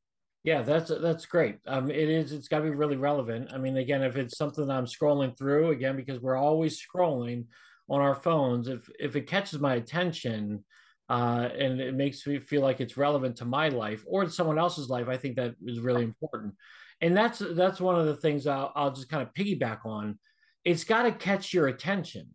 Yeah, 0.45 0.61
that's 0.63 0.91
that's 1.01 1.25
great. 1.25 1.57
Um, 1.67 1.91
it 1.91 2.09
is. 2.11 2.33
It's 2.33 2.49
got 2.49 2.59
to 2.59 2.65
be 2.65 2.71
really 2.71 2.99
relevant. 2.99 3.51
I 3.53 3.57
mean, 3.59 3.79
again, 3.79 4.03
if 4.03 4.17
it's 4.17 4.37
something 4.37 4.71
I'm 4.71 4.85
scrolling 4.85 5.37
through, 5.37 5.71
again, 5.71 5.97
because 5.97 6.21
we're 6.21 6.37
always 6.37 6.81
scrolling 6.81 7.47
on 7.89 8.03
our 8.03 8.15
phones, 8.15 8.69
if 8.69 8.89
if 8.99 9.17
it 9.17 9.27
catches 9.27 9.59
my 9.59 9.77
attention, 9.77 10.63
uh, 11.09 11.49
and 11.59 11.81
it 11.81 11.95
makes 11.95 12.27
me 12.27 12.39
feel 12.41 12.61
like 12.61 12.81
it's 12.83 12.99
relevant 12.99 13.37
to 13.37 13.47
my 13.47 13.71
life 13.71 14.05
or 14.07 14.29
someone 14.29 14.59
else's 14.59 14.91
life, 14.91 15.09
I 15.09 15.17
think 15.17 15.37
that 15.37 15.55
is 15.65 15.81
really 15.81 16.05
important. 16.05 16.55
And 17.01 17.17
that's 17.17 17.39
that's 17.39 17.81
one 17.81 17.99
of 17.99 18.05
the 18.07 18.17
things 18.17 18.47
I'll, 18.47 18.71
I'll 18.77 18.93
just 18.93 19.09
kind 19.09 19.23
of 19.23 19.33
piggyback 19.33 19.87
on. 19.87 20.19
It's 20.63 20.85
got 20.85 21.05
to 21.05 21.13
catch 21.13 21.55
your 21.55 21.69
attention 21.69 22.29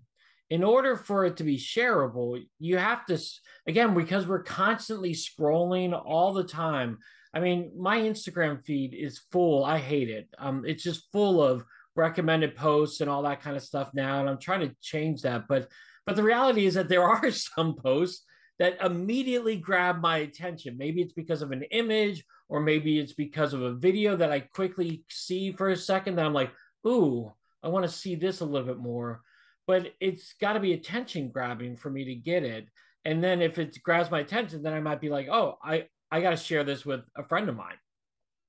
in 0.50 0.64
order 0.64 0.96
for 0.96 1.26
it 1.26 1.38
to 1.38 1.44
be 1.44 1.58
shareable, 1.58 2.42
you 2.60 2.78
have 2.78 3.06
to, 3.06 3.20
again, 3.68 3.94
because 3.94 4.26
we're 4.26 4.42
constantly 4.42 5.14
scrolling 5.14 6.00
all 6.06 6.34
the 6.34 6.44
time. 6.44 6.98
I 7.34 7.40
mean, 7.40 7.72
my 7.78 8.00
Instagram 8.00 8.64
feed 8.64 8.94
is 8.94 9.22
full. 9.32 9.64
I 9.64 9.78
hate 9.78 10.10
it. 10.10 10.28
Um, 10.38 10.64
it's 10.66 10.84
just 10.84 11.12
full 11.12 11.42
of 11.44 11.64
recommended 11.96 12.56
posts 12.56 13.02
and 13.02 13.10
all 13.10 13.24
that 13.24 13.42
kind 13.42 13.56
of 13.56 13.64
stuff 13.64 13.92
now. 13.94 14.20
And 14.20 14.30
I'm 14.30 14.40
trying 14.40 14.68
to 14.68 14.76
change 14.82 15.22
that. 15.22 15.48
But 15.48 15.68
but 16.06 16.16
the 16.16 16.24
reality 16.24 16.66
is 16.66 16.74
that 16.74 16.90
there 16.90 17.04
are 17.10 17.32
some 17.32 17.76
posts 17.76 18.26
that 18.58 18.84
immediately 18.84 19.56
grab 19.56 20.02
my 20.02 20.18
attention. 20.18 20.78
Maybe 20.78 21.02
it's 21.02 21.14
because 21.14 21.42
of 21.42 21.52
an 21.52 21.64
image, 21.72 22.24
or 22.50 22.60
maybe 22.60 23.00
it's 23.00 23.14
because 23.14 23.54
of 23.54 23.62
a 23.62 23.74
video 23.74 24.16
that 24.18 24.32
I 24.32 24.42
quickly 24.42 25.04
see 25.10 25.52
for 25.52 25.70
a 25.70 25.78
second 25.78 26.16
that 26.16 26.26
I'm 26.26 26.34
like, 26.34 26.52
ooh, 26.86 27.32
I 27.64 27.70
want 27.70 27.86
to 27.86 27.92
see 27.92 28.16
this 28.16 28.42
a 28.42 28.46
little 28.46 28.68
bit 28.68 28.80
more 28.80 29.22
but 29.70 29.94
it's 30.00 30.34
got 30.42 30.54
to 30.54 30.60
be 30.60 30.74
attention 30.74 31.30
grabbing 31.30 31.78
for 31.78 31.92
me 31.92 32.04
to 32.04 32.16
get 32.16 32.42
it. 32.42 32.68
And 33.06 33.24
then 33.24 33.40
if 33.40 33.60
it 33.60 33.78
grabs 33.84 34.10
my 34.10 34.22
attention, 34.22 34.64
then 34.64 34.74
I 34.74 34.80
might 34.80 35.00
be 35.00 35.10
like, 35.10 35.28
oh, 35.30 35.60
I 35.64 35.86
I 36.12 36.22
got 36.22 36.32
to 36.32 36.38
share 36.38 36.64
this 36.64 36.86
with 36.86 37.02
a 37.16 37.24
friend 37.24 37.50
of 37.50 37.56
mine. 37.56 37.78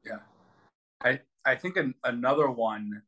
Yeah, 0.05 0.19
I 1.03 1.21
I 1.45 1.57
think 1.57 1.77
an, 1.77 1.95
another 2.05 2.51
one 2.51 3.03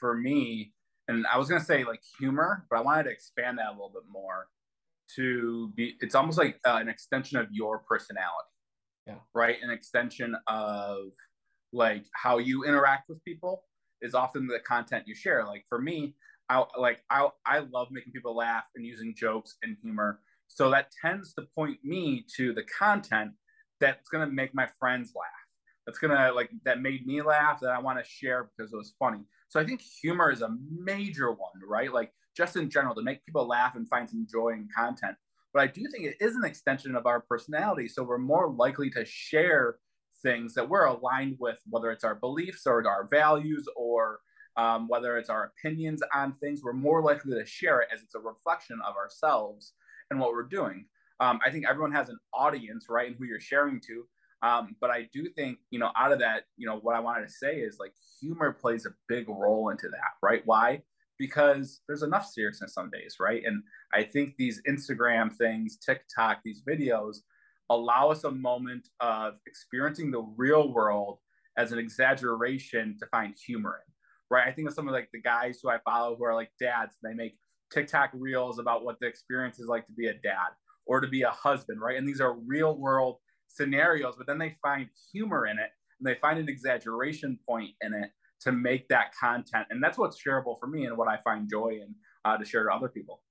for 0.00 0.16
me, 0.16 0.72
and 1.08 1.26
I 1.32 1.38
was 1.38 1.48
gonna 1.48 1.64
say 1.64 1.84
like 1.84 2.00
humor, 2.18 2.66
but 2.68 2.78
I 2.78 2.82
wanted 2.82 3.04
to 3.04 3.10
expand 3.10 3.58
that 3.58 3.68
a 3.68 3.72
little 3.72 3.92
bit 3.94 4.02
more 4.10 4.48
to 5.16 5.72
be. 5.76 5.96
It's 6.00 6.14
almost 6.14 6.38
like 6.38 6.58
uh, 6.64 6.78
an 6.80 6.88
extension 6.88 7.38
of 7.38 7.46
your 7.50 7.78
personality. 7.78 8.48
Yeah. 9.06 9.16
Right. 9.34 9.56
An 9.62 9.70
extension 9.70 10.36
of 10.46 11.08
like 11.72 12.04
how 12.14 12.38
you 12.38 12.64
interact 12.64 13.08
with 13.08 13.22
people 13.24 13.64
is 14.00 14.14
often 14.14 14.46
the 14.46 14.60
content 14.60 15.04
you 15.06 15.14
share. 15.14 15.44
Like 15.44 15.64
for 15.68 15.80
me, 15.80 16.16
I 16.48 16.64
like 16.78 17.00
I 17.10 17.28
I 17.46 17.60
love 17.60 17.88
making 17.90 18.12
people 18.12 18.34
laugh 18.36 18.64
and 18.74 18.84
using 18.84 19.14
jokes 19.16 19.56
and 19.62 19.76
humor. 19.82 20.20
So 20.48 20.70
that 20.70 20.90
tends 21.02 21.34
to 21.34 21.42
point 21.54 21.78
me 21.84 22.24
to 22.36 22.52
the 22.52 22.64
content 22.64 23.32
that's 23.84 24.08
gonna 24.08 24.26
make 24.26 24.54
my 24.54 24.68
friends 24.78 25.12
laugh. 25.14 25.28
That's 25.86 25.98
gonna 25.98 26.32
like 26.32 26.50
that 26.64 26.80
made 26.80 27.06
me 27.06 27.22
laugh 27.22 27.60
that 27.60 27.70
I 27.70 27.78
want 27.78 27.98
to 27.98 28.10
share 28.10 28.50
because 28.56 28.72
it 28.72 28.76
was 28.76 28.94
funny. 28.98 29.20
So 29.48 29.60
I 29.60 29.64
think 29.64 29.80
humor 29.80 30.30
is 30.30 30.42
a 30.42 30.56
major 30.70 31.30
one, 31.30 31.60
right? 31.68 31.92
Like 31.92 32.12
just 32.36 32.56
in 32.56 32.70
general 32.70 32.94
to 32.94 33.02
make 33.02 33.24
people 33.24 33.46
laugh 33.46 33.76
and 33.76 33.88
find 33.88 34.08
some 34.08 34.26
joy 34.30 34.50
in 34.50 34.68
content. 34.74 35.16
But 35.52 35.62
I 35.62 35.66
do 35.68 35.82
think 35.90 36.04
it 36.04 36.16
is 36.20 36.34
an 36.34 36.44
extension 36.44 36.96
of 36.96 37.06
our 37.06 37.20
personality. 37.20 37.86
So 37.86 38.02
we're 38.02 38.18
more 38.18 38.50
likely 38.50 38.90
to 38.90 39.04
share 39.04 39.76
things 40.22 40.54
that 40.54 40.68
we're 40.68 40.86
aligned 40.86 41.36
with, 41.38 41.58
whether 41.68 41.92
it's 41.92 42.02
our 42.02 42.16
beliefs 42.16 42.66
or 42.66 42.84
our 42.88 43.06
values 43.08 43.68
or 43.76 44.18
um, 44.56 44.88
whether 44.88 45.16
it's 45.18 45.30
our 45.30 45.52
opinions 45.58 46.02
on 46.14 46.34
things, 46.34 46.60
we're 46.62 46.72
more 46.72 47.02
likely 47.02 47.34
to 47.34 47.46
share 47.46 47.80
it 47.80 47.88
as 47.92 48.02
it's 48.02 48.14
a 48.14 48.20
reflection 48.20 48.78
of 48.86 48.96
ourselves 48.96 49.72
and 50.10 50.20
what 50.20 50.32
we're 50.32 50.44
doing. 50.44 50.86
Um, 51.20 51.38
I 51.44 51.50
think 51.50 51.64
everyone 51.68 51.92
has 51.92 52.08
an 52.08 52.18
audience, 52.32 52.86
right, 52.88 53.06
and 53.06 53.16
who 53.16 53.24
you're 53.24 53.40
sharing 53.40 53.80
to. 53.80 54.06
Um, 54.42 54.76
but 54.80 54.90
I 54.90 55.08
do 55.12 55.28
think, 55.30 55.58
you 55.70 55.78
know, 55.78 55.90
out 55.96 56.12
of 56.12 56.18
that, 56.18 56.42
you 56.56 56.66
know, 56.66 56.76
what 56.76 56.94
I 56.94 57.00
wanted 57.00 57.26
to 57.26 57.32
say 57.32 57.56
is 57.60 57.78
like 57.80 57.92
humor 58.20 58.52
plays 58.52 58.84
a 58.84 58.90
big 59.08 59.28
role 59.28 59.70
into 59.70 59.88
that, 59.88 60.12
right? 60.22 60.42
Why? 60.44 60.82
Because 61.18 61.80
there's 61.86 62.02
enough 62.02 62.26
seriousness 62.26 62.74
some 62.74 62.90
days, 62.90 63.16
right? 63.18 63.42
And 63.44 63.62
I 63.94 64.02
think 64.02 64.34
these 64.36 64.60
Instagram 64.68 65.32
things, 65.32 65.78
TikTok, 65.78 66.40
these 66.44 66.62
videos 66.68 67.18
allow 67.70 68.10
us 68.10 68.24
a 68.24 68.30
moment 68.30 68.88
of 69.00 69.34
experiencing 69.46 70.10
the 70.10 70.26
real 70.36 70.72
world 70.72 71.20
as 71.56 71.72
an 71.72 71.78
exaggeration 71.78 72.96
to 72.98 73.06
find 73.06 73.34
humor 73.46 73.80
in, 73.86 73.92
right? 74.30 74.46
I 74.46 74.52
think 74.52 74.68
of 74.68 74.74
some 74.74 74.88
of 74.88 74.92
like 74.92 75.08
the 75.14 75.22
guys 75.22 75.60
who 75.62 75.70
I 75.70 75.78
follow 75.84 76.16
who 76.16 76.24
are 76.24 76.34
like 76.34 76.50
dads. 76.60 76.96
They 77.02 77.14
make 77.14 77.38
TikTok 77.72 78.10
reels 78.12 78.58
about 78.58 78.84
what 78.84 79.00
the 79.00 79.06
experience 79.06 79.58
is 79.58 79.68
like 79.68 79.86
to 79.86 79.92
be 79.92 80.08
a 80.08 80.14
dad 80.14 80.50
or 80.86 81.00
to 81.00 81.08
be 81.08 81.22
a 81.22 81.30
husband, 81.30 81.80
right? 81.80 81.96
And 81.96 82.06
these 82.06 82.20
are 82.20 82.34
real 82.34 82.76
world 82.76 83.16
scenarios, 83.48 84.14
but 84.16 84.26
then 84.26 84.38
they 84.38 84.56
find 84.62 84.88
humor 85.12 85.46
in 85.46 85.58
it 85.58 85.70
and 85.98 86.06
they 86.06 86.14
find 86.20 86.38
an 86.38 86.48
exaggeration 86.48 87.38
point 87.48 87.70
in 87.80 87.94
it 87.94 88.10
to 88.40 88.52
make 88.52 88.88
that 88.88 89.14
content. 89.18 89.66
And 89.70 89.82
that's 89.82 89.96
what's 89.96 90.22
shareable 90.22 90.58
for 90.58 90.66
me 90.66 90.84
and 90.84 90.96
what 90.96 91.08
I 91.08 91.18
find 91.18 91.48
joy 91.48 91.78
in 91.82 91.94
uh, 92.24 92.36
to 92.36 92.44
share 92.44 92.64
to 92.64 92.72
other 92.72 92.88
people. 92.88 93.22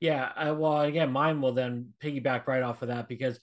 Yeah. 0.00 0.30
Uh, 0.36 0.54
well, 0.54 0.80
again, 0.82 1.12
mine 1.12 1.40
will 1.40 1.52
then 1.52 1.92
piggyback 2.02 2.46
right 2.46 2.62
off 2.62 2.82
of 2.82 2.88
that 2.88 3.08
because 3.08 3.38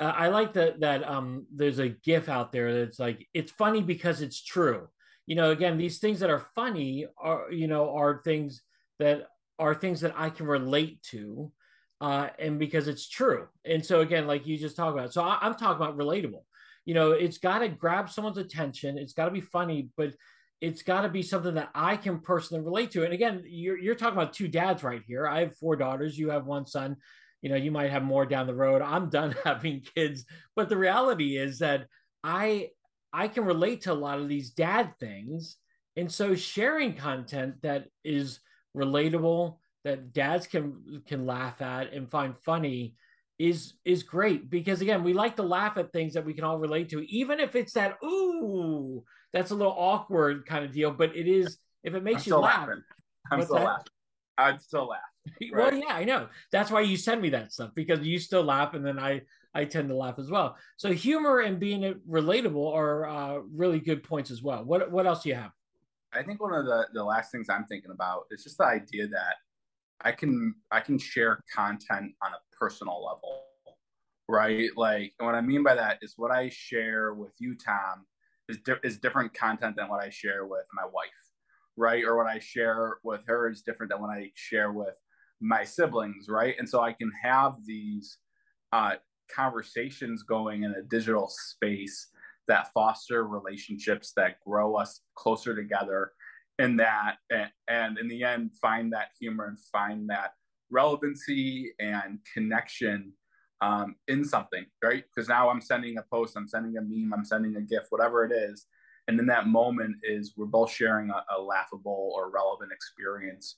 uh, 0.00 0.12
I 0.16 0.28
like 0.28 0.52
that, 0.54 0.80
that 0.80 1.08
um, 1.08 1.46
there's 1.54 1.78
a 1.78 1.88
GIF 1.88 2.28
out 2.28 2.52
there 2.52 2.80
that's 2.84 2.98
like, 2.98 3.26
it's 3.34 3.52
funny 3.52 3.82
because 3.82 4.20
it's 4.20 4.42
true. 4.42 4.88
You 5.26 5.36
know, 5.36 5.50
again, 5.52 5.78
these 5.78 5.98
things 5.98 6.20
that 6.20 6.30
are 6.30 6.46
funny 6.54 7.06
are, 7.20 7.50
you 7.52 7.68
know, 7.68 7.94
are 7.94 8.20
things 8.24 8.62
that 8.98 9.28
are 9.58 9.74
things 9.74 10.00
that 10.00 10.14
I 10.16 10.30
can 10.30 10.46
relate 10.46 11.02
to 11.10 11.52
uh, 12.02 12.28
and 12.40 12.58
because 12.58 12.88
it's 12.88 13.08
true. 13.08 13.46
And 13.64 13.86
so 13.86 14.00
again, 14.00 14.26
like 14.26 14.44
you 14.44 14.58
just 14.58 14.74
talk 14.74 14.92
about, 14.92 15.12
so 15.12 15.22
I, 15.22 15.38
am 15.46 15.54
talking 15.54 15.76
about 15.76 15.96
relatable. 15.96 16.42
You 16.84 16.94
know, 16.94 17.12
it's 17.12 17.38
got 17.38 17.60
to 17.60 17.68
grab 17.68 18.10
someone's 18.10 18.38
attention. 18.38 18.98
It's 18.98 19.12
got 19.12 19.26
to 19.26 19.30
be 19.30 19.40
funny, 19.40 19.88
but 19.96 20.12
it's 20.60 20.82
got 20.82 21.02
to 21.02 21.08
be 21.08 21.22
something 21.22 21.54
that 21.54 21.70
I 21.76 21.96
can 21.96 22.18
personally 22.18 22.64
relate 22.64 22.90
to. 22.92 23.04
And 23.04 23.14
again, 23.14 23.44
you're 23.46 23.78
you're 23.78 23.94
talking 23.94 24.18
about 24.18 24.32
two 24.32 24.48
dads 24.48 24.82
right 24.82 25.00
here. 25.06 25.28
I 25.28 25.40
have 25.40 25.56
four 25.56 25.76
daughters. 25.76 26.18
You 26.18 26.30
have 26.30 26.44
one 26.44 26.66
son. 26.66 26.96
You 27.40 27.50
know, 27.50 27.56
you 27.56 27.70
might 27.70 27.92
have 27.92 28.02
more 28.02 28.26
down 28.26 28.48
the 28.48 28.54
road. 28.54 28.82
I'm 28.82 29.08
done 29.08 29.36
having 29.44 29.84
kids, 29.94 30.24
but 30.56 30.68
the 30.68 30.76
reality 30.76 31.36
is 31.36 31.60
that 31.60 31.86
I 32.24 32.70
I 33.12 33.28
can 33.28 33.44
relate 33.44 33.82
to 33.82 33.92
a 33.92 33.94
lot 33.94 34.18
of 34.18 34.28
these 34.28 34.50
dad 34.50 34.94
things, 34.98 35.56
and 35.94 36.10
so 36.10 36.34
sharing 36.34 36.94
content 36.94 37.62
that 37.62 37.86
is 38.02 38.40
relatable 38.76 39.58
that 39.84 40.12
dads 40.12 40.46
can 40.46 41.02
can 41.06 41.26
laugh 41.26 41.60
at 41.60 41.92
and 41.92 42.10
find 42.10 42.36
funny 42.38 42.94
is 43.38 43.74
is 43.84 44.02
great. 44.02 44.50
Because 44.50 44.80
again 44.80 45.02
we 45.02 45.12
like 45.12 45.36
to 45.36 45.42
laugh 45.42 45.76
at 45.76 45.92
things 45.92 46.14
that 46.14 46.24
we 46.24 46.34
can 46.34 46.44
all 46.44 46.58
relate 46.58 46.88
to 46.90 47.00
even 47.12 47.40
if 47.40 47.56
it's 47.56 47.72
that 47.72 47.96
ooh 48.04 49.02
that's 49.32 49.50
a 49.50 49.54
little 49.54 49.74
awkward 49.76 50.46
kind 50.46 50.64
of 50.64 50.72
deal. 50.72 50.90
But 50.90 51.16
it 51.16 51.26
is 51.26 51.58
if 51.82 51.94
it 51.94 52.02
makes 52.04 52.26
I'm 52.26 52.32
you 52.32 52.38
laugh 52.38 52.68
laughing. 52.68 52.82
i'm 53.30 53.42
still 53.42 53.56
that? 53.56 53.64
laughing. 53.64 53.86
I'd 54.38 54.60
still 54.60 54.88
laugh 54.88 55.00
right? 55.52 55.72
well 55.72 55.74
yeah 55.74 55.94
i 55.94 56.04
know. 56.04 56.28
That's 56.52 56.70
why 56.70 56.82
you 56.82 56.96
send 56.96 57.20
me 57.20 57.30
that 57.30 57.52
stuff 57.52 57.70
because 57.74 58.00
you 58.06 58.18
still 58.18 58.42
laugh 58.44 58.74
and 58.74 58.84
then 58.86 58.98
i 58.98 59.22
i 59.54 59.64
tend 59.64 59.88
to 59.88 59.96
laugh 59.96 60.18
as 60.18 60.30
well. 60.30 60.56
So 60.76 60.92
humor 60.92 61.40
and 61.40 61.58
being 61.58 61.94
relatable 62.08 62.72
are 62.72 63.06
uh, 63.08 63.40
really 63.52 63.80
good 63.80 64.02
points 64.02 64.30
as 64.30 64.42
well. 64.42 64.64
What 64.64 64.90
what 64.90 65.06
else 65.06 65.24
do 65.24 65.30
you 65.30 65.34
have? 65.34 65.50
I 66.12 66.22
think 66.22 66.40
one 66.40 66.54
of 66.54 66.66
the 66.66 66.86
the 66.92 67.02
last 67.02 67.32
things 67.32 67.48
i'm 67.48 67.64
thinking 67.64 67.90
about 67.90 68.26
is 68.30 68.44
just 68.44 68.58
the 68.58 68.64
idea 68.64 69.08
that 69.08 69.36
I 70.04 70.12
can 70.12 70.54
I 70.70 70.80
can 70.80 70.98
share 70.98 71.40
content 71.54 72.12
on 72.22 72.32
a 72.32 72.56
personal 72.58 73.04
level, 73.04 73.44
right? 74.28 74.70
Like 74.76 75.12
what 75.18 75.34
I 75.34 75.40
mean 75.40 75.62
by 75.62 75.74
that 75.74 75.98
is 76.02 76.14
what 76.16 76.30
I 76.30 76.48
share 76.48 77.14
with 77.14 77.32
you, 77.38 77.56
Tom, 77.56 78.06
is 78.48 78.58
di- 78.58 78.80
is 78.82 78.98
different 78.98 79.34
content 79.34 79.76
than 79.76 79.88
what 79.88 80.02
I 80.02 80.10
share 80.10 80.46
with 80.46 80.64
my 80.74 80.84
wife, 80.84 81.10
right? 81.76 82.04
Or 82.04 82.16
what 82.16 82.26
I 82.26 82.38
share 82.38 82.98
with 83.04 83.20
her 83.26 83.50
is 83.50 83.62
different 83.62 83.92
than 83.92 84.00
what 84.00 84.10
I 84.10 84.30
share 84.34 84.72
with 84.72 84.98
my 85.40 85.64
siblings, 85.64 86.28
right? 86.28 86.54
And 86.58 86.68
so 86.68 86.80
I 86.80 86.92
can 86.92 87.10
have 87.22 87.54
these 87.64 88.18
uh, 88.72 88.94
conversations 89.34 90.22
going 90.22 90.62
in 90.62 90.72
a 90.72 90.82
digital 90.82 91.28
space 91.28 92.08
that 92.48 92.72
foster 92.72 93.26
relationships 93.26 94.12
that 94.16 94.40
grow 94.46 94.74
us 94.74 95.00
closer 95.14 95.54
together 95.54 96.12
in 96.58 96.76
that 96.76 97.16
and, 97.30 97.50
and 97.68 97.98
in 97.98 98.08
the 98.08 98.22
end 98.22 98.50
find 98.60 98.92
that 98.92 99.08
humor 99.18 99.46
and 99.46 99.58
find 99.58 100.08
that 100.08 100.32
relevancy 100.70 101.72
and 101.78 102.18
connection 102.32 103.12
um, 103.60 103.96
in 104.08 104.24
something 104.24 104.64
right 104.82 105.04
because 105.14 105.28
now 105.28 105.48
i'm 105.48 105.60
sending 105.60 105.98
a 105.98 106.04
post 106.12 106.36
i'm 106.36 106.48
sending 106.48 106.76
a 106.76 106.80
meme 106.80 107.12
i'm 107.14 107.24
sending 107.24 107.56
a 107.56 107.60
gif 107.60 107.84
whatever 107.90 108.24
it 108.24 108.32
is 108.32 108.66
and 109.08 109.18
in 109.18 109.26
that 109.26 109.46
moment 109.46 109.96
is 110.02 110.34
we're 110.36 110.46
both 110.46 110.70
sharing 110.70 111.10
a, 111.10 111.24
a 111.36 111.40
laughable 111.40 112.12
or 112.14 112.30
relevant 112.30 112.70
experience 112.72 113.56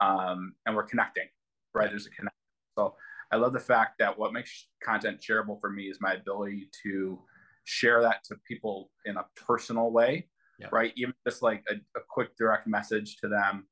um, 0.00 0.54
and 0.66 0.74
we're 0.74 0.82
connecting 0.82 1.28
right 1.72 1.90
there's 1.90 2.06
a 2.06 2.10
connection 2.10 2.38
so 2.76 2.94
i 3.32 3.36
love 3.36 3.52
the 3.52 3.60
fact 3.60 3.94
that 3.98 4.18
what 4.18 4.32
makes 4.32 4.68
content 4.82 5.20
shareable 5.20 5.60
for 5.60 5.70
me 5.70 5.84
is 5.84 5.98
my 6.00 6.14
ability 6.14 6.68
to 6.82 7.18
share 7.64 8.02
that 8.02 8.22
to 8.24 8.34
people 8.46 8.90
in 9.06 9.16
a 9.16 9.24
personal 9.46 9.90
way 9.90 10.26
yeah. 10.58 10.68
right? 10.72 10.92
Even 10.96 11.13
just 11.26 11.42
like 11.42 11.64
a, 11.68 11.74
a, 11.98 12.02
quick 12.08 12.36
direct 12.36 12.66
message 12.66 13.16
to 13.18 13.28
them 13.28 13.66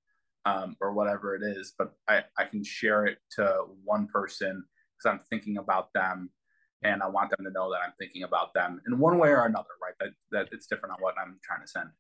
um, 0.45 0.77
or 0.81 0.93
whatever 0.93 1.35
it 1.35 1.43
is, 1.43 1.75
but 1.79 1.95
I, 2.09 2.25
I 2.39 2.45
can 2.45 2.65
share 2.65 3.07
it 3.07 3.19
to 3.37 3.65
one 3.85 4.07
person 4.09 4.65
because 4.97 5.13
I'm 5.13 5.25
thinking 5.31 5.59
about 5.59 5.93
them 5.93 6.31
and 6.83 7.03
I 7.03 7.09
want 7.09 7.31
them 7.31 7.45
to 7.45 7.53
know 7.53 7.71
that 7.71 7.81
I'm 7.85 7.93
thinking 7.99 8.25
about 8.25 8.55
them 8.55 8.81
in 8.87 8.99
one 8.99 9.19
way 9.19 9.29
or 9.29 9.45
another, 9.45 9.69
right? 9.81 9.95
That, 10.01 10.11
that 10.33 10.49
it's 10.53 10.67
different 10.67 10.95
on 10.95 11.01
what 11.01 11.15
I'm 11.21 11.39
trying 11.45 11.61
to 11.61 11.69
send. 11.69 11.91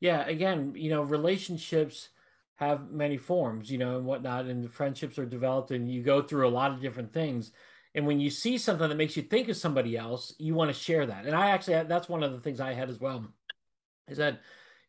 Yeah. 0.00 0.26
Again, 0.26 0.74
you 0.76 0.90
know, 0.90 1.02
relationships 1.02 2.10
have 2.56 2.90
many 2.90 3.16
forms, 3.16 3.70
you 3.70 3.78
know, 3.78 3.96
and 3.96 4.06
whatnot, 4.06 4.46
and 4.46 4.70
friendships 4.72 5.18
are 5.18 5.26
developed 5.26 5.70
and 5.70 5.90
you 5.90 6.02
go 6.02 6.22
through 6.22 6.46
a 6.46 6.50
lot 6.50 6.70
of 6.70 6.80
different 6.80 7.12
things. 7.12 7.52
And 7.94 8.06
when 8.06 8.20
you 8.20 8.30
see 8.30 8.58
something 8.58 8.88
that 8.88 8.96
makes 8.96 9.16
you 9.16 9.22
think 9.22 9.48
of 9.48 9.56
somebody 9.56 9.96
else, 9.96 10.34
you 10.38 10.54
want 10.54 10.68
to 10.68 10.80
share 10.80 11.06
that. 11.06 11.26
And 11.26 11.34
I 11.34 11.50
actually, 11.50 11.82
that's 11.84 12.08
one 12.08 12.22
of 12.22 12.32
the 12.32 12.40
things 12.40 12.60
I 12.60 12.72
had 12.72 12.88
as 12.88 13.00
well 13.00 13.26
is 14.08 14.18
that 14.18 14.40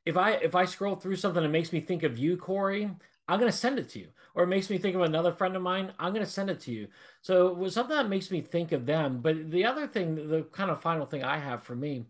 if 0.05 0.17
I 0.17 0.31
if 0.33 0.55
I 0.55 0.65
scroll 0.65 0.95
through 0.95 1.15
something 1.15 1.43
that 1.43 1.49
makes 1.49 1.71
me 1.71 1.79
think 1.79 2.03
of 2.03 2.17
you, 2.17 2.37
Corey, 2.37 2.89
I'm 3.27 3.39
gonna 3.39 3.51
send 3.51 3.79
it 3.79 3.89
to 3.89 3.99
you. 3.99 4.07
Or 4.35 4.43
it 4.43 4.47
makes 4.47 4.69
me 4.69 4.77
think 4.77 4.95
of 4.95 5.01
another 5.01 5.31
friend 5.31 5.55
of 5.55 5.61
mine, 5.61 5.93
I'm 5.99 6.13
gonna 6.13 6.25
send 6.25 6.49
it 6.49 6.59
to 6.61 6.71
you. 6.71 6.87
So 7.21 7.47
it 7.47 7.57
was 7.57 7.73
something 7.73 7.95
that 7.95 8.09
makes 8.09 8.31
me 8.31 8.41
think 8.41 8.71
of 8.71 8.85
them. 8.85 9.21
But 9.21 9.51
the 9.51 9.65
other 9.65 9.87
thing, 9.87 10.15
the 10.15 10.43
kind 10.51 10.71
of 10.71 10.81
final 10.81 11.05
thing 11.05 11.23
I 11.23 11.37
have 11.37 11.63
for 11.63 11.75
me 11.75 12.05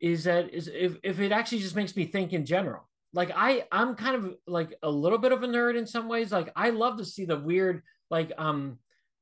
is 0.00 0.24
that 0.24 0.52
is 0.52 0.68
if, 0.68 0.96
if 1.02 1.20
it 1.20 1.32
actually 1.32 1.60
just 1.60 1.76
makes 1.76 1.96
me 1.96 2.04
think 2.04 2.32
in 2.32 2.44
general. 2.44 2.88
Like 3.14 3.30
I 3.34 3.64
I'm 3.70 3.94
kind 3.94 4.16
of 4.16 4.34
like 4.46 4.74
a 4.82 4.90
little 4.90 5.18
bit 5.18 5.32
of 5.32 5.42
a 5.42 5.46
nerd 5.46 5.76
in 5.76 5.86
some 5.86 6.08
ways. 6.08 6.32
Like 6.32 6.50
I 6.56 6.70
love 6.70 6.98
to 6.98 7.04
see 7.04 7.24
the 7.24 7.38
weird 7.38 7.82
like 8.10 8.32
um 8.36 8.78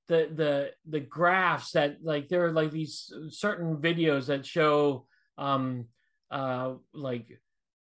the 0.08 0.28
the 0.34 0.70
the 0.88 1.00
graphs 1.00 1.72
that 1.72 1.98
like 2.02 2.28
there 2.28 2.44
are 2.46 2.52
like 2.52 2.70
these 2.72 3.12
certain 3.30 3.76
videos 3.76 4.26
that 4.26 4.46
show 4.46 5.06
um 5.38 5.86
uh, 6.30 6.74
like 6.94 7.40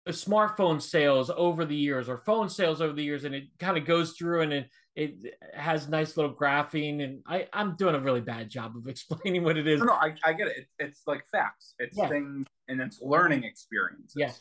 smartphone 0.09 0.81
sales 0.81 1.31
over 1.37 1.65
the 1.65 1.77
years 1.77 2.09
or 2.09 2.19
phone 2.19 2.49
sales 2.49 2.81
over 2.81 2.93
the 2.93 3.05
years 3.05 3.25
and 3.25 3.35
it 3.35 3.45
kind 3.59 3.77
of 3.77 3.85
goes 3.85 4.13
through 4.13 4.41
and 4.41 4.53
it 4.53 4.71
it 4.97 5.35
has 5.55 5.89
nice 5.89 6.17
little 6.17 6.35
graphing 6.35 7.03
and 7.03 7.21
I, 7.27 7.47
I'm 7.53 7.77
doing 7.77 7.95
a 7.95 8.01
really 8.01 8.21
bad 8.21 8.51
job 8.51 8.77
of 8.77 8.87
explaining 8.89 9.45
what 9.45 9.57
it 9.57 9.67
is. 9.67 9.81
No, 9.81 9.87
no 9.87 9.93
I, 9.93 10.15
I 10.25 10.33
get 10.33 10.49
it. 10.49 10.57
It's, 10.59 10.71
it's 10.79 11.03
like 11.07 11.25
facts. 11.31 11.75
It's 11.79 11.97
yeah. 11.97 12.09
things 12.09 12.47
and 12.69 12.81
it's 12.81 13.01
learning 13.01 13.45
experiences. 13.45 14.15
Yes. 14.17 14.41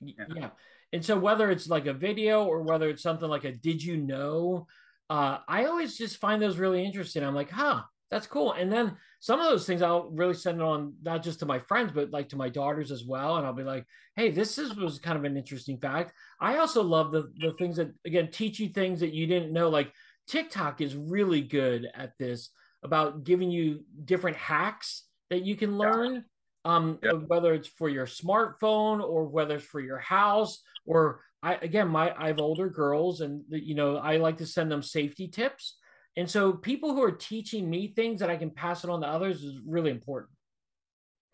Yeah. 0.00 0.24
yeah. 0.34 0.48
And 0.92 1.04
so 1.04 1.18
whether 1.18 1.50
it's 1.50 1.68
like 1.68 1.86
a 1.86 1.92
video 1.92 2.44
or 2.44 2.62
whether 2.62 2.88
it's 2.88 3.02
something 3.02 3.28
like 3.28 3.44
a 3.44 3.52
did 3.52 3.82
you 3.82 3.96
know, 3.96 4.66
uh, 5.10 5.38
I 5.48 5.64
always 5.64 5.96
just 5.96 6.18
find 6.18 6.40
those 6.40 6.58
really 6.58 6.84
interesting. 6.84 7.24
I'm 7.24 7.34
like, 7.34 7.50
huh, 7.50 7.82
that's 8.10 8.26
cool. 8.26 8.52
And 8.52 8.72
then 8.72 8.96
some 9.26 9.40
of 9.40 9.46
those 9.46 9.66
things 9.66 9.82
I'll 9.82 10.08
really 10.10 10.34
send 10.34 10.60
it 10.60 10.62
on 10.62 10.94
not 11.02 11.20
just 11.20 11.40
to 11.40 11.46
my 11.46 11.58
friends, 11.58 11.90
but 11.92 12.12
like 12.12 12.28
to 12.28 12.36
my 12.36 12.48
daughters 12.48 12.92
as 12.92 13.04
well. 13.04 13.38
And 13.38 13.44
I'll 13.44 13.52
be 13.52 13.64
like, 13.64 13.84
hey, 14.14 14.30
this 14.30 14.56
is 14.56 14.76
was 14.76 15.00
kind 15.00 15.18
of 15.18 15.24
an 15.24 15.36
interesting 15.36 15.78
fact. 15.78 16.12
I 16.40 16.58
also 16.58 16.80
love 16.80 17.10
the 17.10 17.32
the 17.40 17.52
things 17.58 17.74
that 17.78 17.92
again 18.04 18.30
teach 18.30 18.60
you 18.60 18.68
things 18.68 19.00
that 19.00 19.12
you 19.12 19.26
didn't 19.26 19.52
know. 19.52 19.68
Like 19.68 19.90
TikTok 20.28 20.80
is 20.80 20.94
really 20.94 21.40
good 21.40 21.88
at 21.92 22.12
this 22.20 22.50
about 22.84 23.24
giving 23.24 23.50
you 23.50 23.80
different 24.04 24.36
hacks 24.36 25.02
that 25.30 25.42
you 25.42 25.56
can 25.56 25.76
learn. 25.76 26.14
Yeah. 26.14 26.20
Um, 26.64 27.00
yeah. 27.02 27.12
whether 27.14 27.52
it's 27.52 27.68
for 27.68 27.88
your 27.88 28.06
smartphone 28.06 29.02
or 29.02 29.24
whether 29.24 29.56
it's 29.56 29.64
for 29.64 29.80
your 29.80 29.98
house 29.98 30.62
or 30.84 31.20
I 31.42 31.54
again 31.54 31.88
my 31.88 32.14
I 32.16 32.28
have 32.28 32.38
older 32.38 32.70
girls 32.70 33.22
and 33.22 33.42
you 33.48 33.74
know 33.74 33.96
I 33.96 34.18
like 34.18 34.36
to 34.36 34.46
send 34.46 34.70
them 34.70 34.82
safety 34.82 35.26
tips 35.26 35.78
and 36.16 36.30
so 36.30 36.52
people 36.52 36.94
who 36.94 37.02
are 37.02 37.12
teaching 37.12 37.68
me 37.68 37.88
things 37.88 38.20
that 38.20 38.30
I 38.30 38.36
can 38.36 38.50
pass 38.50 38.84
it 38.84 38.90
on 38.90 39.00
to 39.02 39.06
others 39.06 39.42
is 39.42 39.60
really 39.66 39.90
important. 39.90 40.30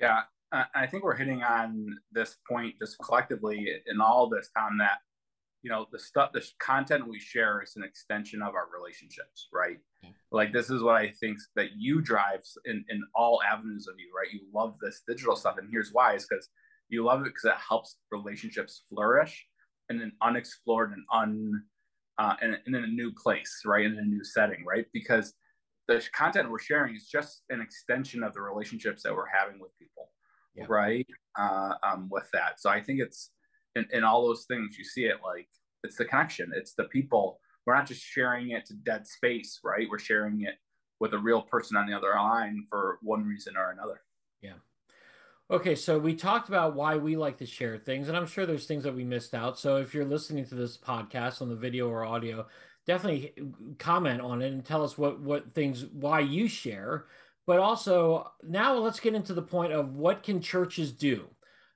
Yeah, 0.01 0.23
I 0.75 0.87
think 0.87 1.05
we're 1.05 1.17
hitting 1.17 1.43
on 1.43 1.87
this 2.11 2.37
point 2.49 2.75
just 2.81 2.99
collectively 2.99 3.69
in 3.87 4.01
all 4.01 4.29
this, 4.29 4.51
time 4.57 4.79
that 4.79 4.99
you 5.63 5.71
know 5.71 5.87
the 5.93 5.99
stuff 5.99 6.33
the 6.33 6.45
content 6.59 7.09
we 7.09 7.21
share 7.21 7.63
is 7.63 7.77
an 7.77 7.85
extension 7.85 8.43
of 8.43 8.55
our 8.55 8.67
relationships 8.77 9.49
right? 9.53 9.79
Like 10.33 10.53
this 10.53 10.71
is 10.71 10.83
what 10.83 10.97
i 10.97 11.09
think 11.21 11.39
that 11.55 11.73
you 11.77 12.01
drive 12.01 12.43
in 12.65 12.85
in 12.89 13.03
all 13.15 13.41
avenues 13.43 13.87
of 13.87 13.95
you 13.99 14.11
right? 14.17 14.33
You 14.33 14.41
love 14.53 14.77
this 14.81 15.03
digital 15.07 15.37
stuff 15.37 15.59
and 15.59 15.69
here's 15.71 15.93
why 15.93 16.15
is 16.15 16.27
because 16.29 16.49
you 16.89 17.05
love 17.05 17.21
it 17.21 17.27
because 17.27 17.45
it 17.45 17.55
helps 17.57 17.97
relationships 18.11 18.83
flourish 18.91 19.47
in 19.89 20.01
an 20.01 20.13
unexplored 20.21 20.93
and 20.93 21.05
un 21.13 21.63
uh, 22.23 22.37
and, 22.41 22.57
and 22.67 22.77
in 22.77 22.85
a 22.85 22.87
new 22.87 23.13
place, 23.13 23.63
right? 23.67 23.85
In 23.85 23.99
a 23.99 24.03
new 24.03 24.23
setting, 24.23 24.65
right? 24.65 24.87
Because 24.93 25.35
the 25.89 26.01
content 26.13 26.49
we're 26.51 26.61
sharing 26.61 26.95
is 26.95 27.09
just 27.09 27.43
an 27.51 27.61
extension 27.61 28.23
of 28.23 28.33
the 28.33 28.41
relationships 28.41 29.03
that 29.03 29.13
we're 29.13 29.27
having 29.27 29.59
with 29.59 29.77
people, 29.77 30.11
yeah. 30.55 30.67
right? 30.69 31.07
Uh, 31.37 31.75
um, 31.83 32.09
with 32.13 32.29
that. 32.33 32.61
So 32.61 32.71
I 32.71 32.81
think 32.81 33.01
it's 33.01 33.31
in, 33.75 33.87
in 33.93 34.05
all 34.05 34.25
those 34.25 34.45
things, 34.45 34.79
you 34.79 34.85
see 34.85 35.07
it 35.07 35.17
like 35.25 35.49
it's 35.83 35.97
the 35.97 36.05
connection, 36.05 36.53
it's 36.55 36.75
the 36.75 36.85
people. 36.85 37.41
We're 37.67 37.75
not 37.75 37.87
just 37.87 38.03
sharing 38.03 38.51
it 38.51 38.67
to 38.67 38.75
dead 38.75 39.07
space, 39.07 39.59
right? 39.65 39.89
We're 39.91 39.99
sharing 39.99 40.43
it 40.43 40.55
with 41.01 41.15
a 41.15 41.19
real 41.19 41.43
person 41.43 41.77
on 41.77 41.89
the 41.89 41.97
other 41.97 42.15
line 42.15 42.67
for 42.71 42.99
one 43.03 43.25
reason 43.25 43.57
or 43.57 43.73
another. 43.73 44.01
Yeah. 44.43 44.61
Okay, 45.53 45.75
so 45.75 45.99
we 45.99 46.15
talked 46.15 46.49
about 46.49 46.75
why 46.75 46.97
we 46.97 47.15
like 47.15 47.37
to 47.37 47.45
share 47.45 47.77
things, 47.77 48.09
and 48.09 48.17
I'm 48.17 48.27
sure 48.27 48.47
there's 48.47 48.65
things 48.65 48.85
that 48.85 48.97
we 48.97 49.05
missed 49.05 49.35
out. 49.35 49.59
So 49.59 49.77
if 49.77 49.93
you're 49.93 50.07
listening 50.07 50.47
to 50.47 50.55
this 50.55 50.79
podcast 50.79 51.43
on 51.43 51.51
the 51.51 51.55
video 51.55 51.91
or 51.91 52.07
audio, 52.07 52.47
definitely 52.87 53.35
comment 53.79 54.23
on 54.23 54.41
it 54.41 54.51
and 54.51 54.65
tell 54.65 54.83
us 54.83 54.97
what 54.97 55.21
what 55.21 55.53
things 55.53 55.85
why 55.93 56.21
you 56.21 56.49
share. 56.49 57.05
But 57.47 57.59
also 57.59 58.33
now 58.43 58.73
let's 58.77 58.99
get 58.99 59.15
into 59.15 59.35
the 59.35 59.43
point 59.43 59.75
of 59.75 59.95
what 59.95 60.23
can 60.23 60.41
churches 60.41 60.91
do. 60.91 61.29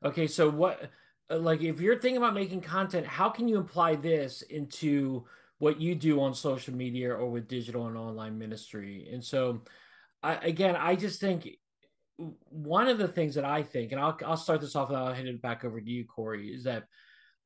Okay, 0.02 0.26
so 0.26 0.48
what 0.48 0.90
like 1.28 1.60
if 1.60 1.78
you're 1.78 1.98
thinking 1.98 2.16
about 2.16 2.32
making 2.32 2.62
content, 2.62 3.06
how 3.06 3.28
can 3.28 3.46
you 3.46 3.58
apply 3.58 3.96
this 3.96 4.40
into 4.40 5.26
what 5.58 5.78
you 5.78 5.94
do 5.94 6.22
on 6.22 6.32
social 6.32 6.74
media 6.74 7.12
or 7.12 7.28
with 7.30 7.46
digital 7.46 7.88
and 7.88 7.98
online 7.98 8.38
ministry? 8.38 9.10
And 9.12 9.22
so 9.22 9.60
I, 10.22 10.36
again, 10.36 10.76
I 10.76 10.96
just 10.96 11.20
think 11.20 11.46
one 12.16 12.88
of 12.88 12.98
the 12.98 13.08
things 13.08 13.34
that 13.34 13.44
I 13.44 13.62
think, 13.62 13.92
and 13.92 14.00
I'll 14.00 14.18
I'll 14.24 14.36
start 14.36 14.60
this 14.60 14.76
off 14.76 14.88
and 14.88 14.98
I'll 14.98 15.12
hand 15.12 15.28
it 15.28 15.42
back 15.42 15.64
over 15.64 15.80
to 15.80 15.90
you, 15.90 16.04
Corey, 16.04 16.48
is 16.48 16.64
that 16.64 16.84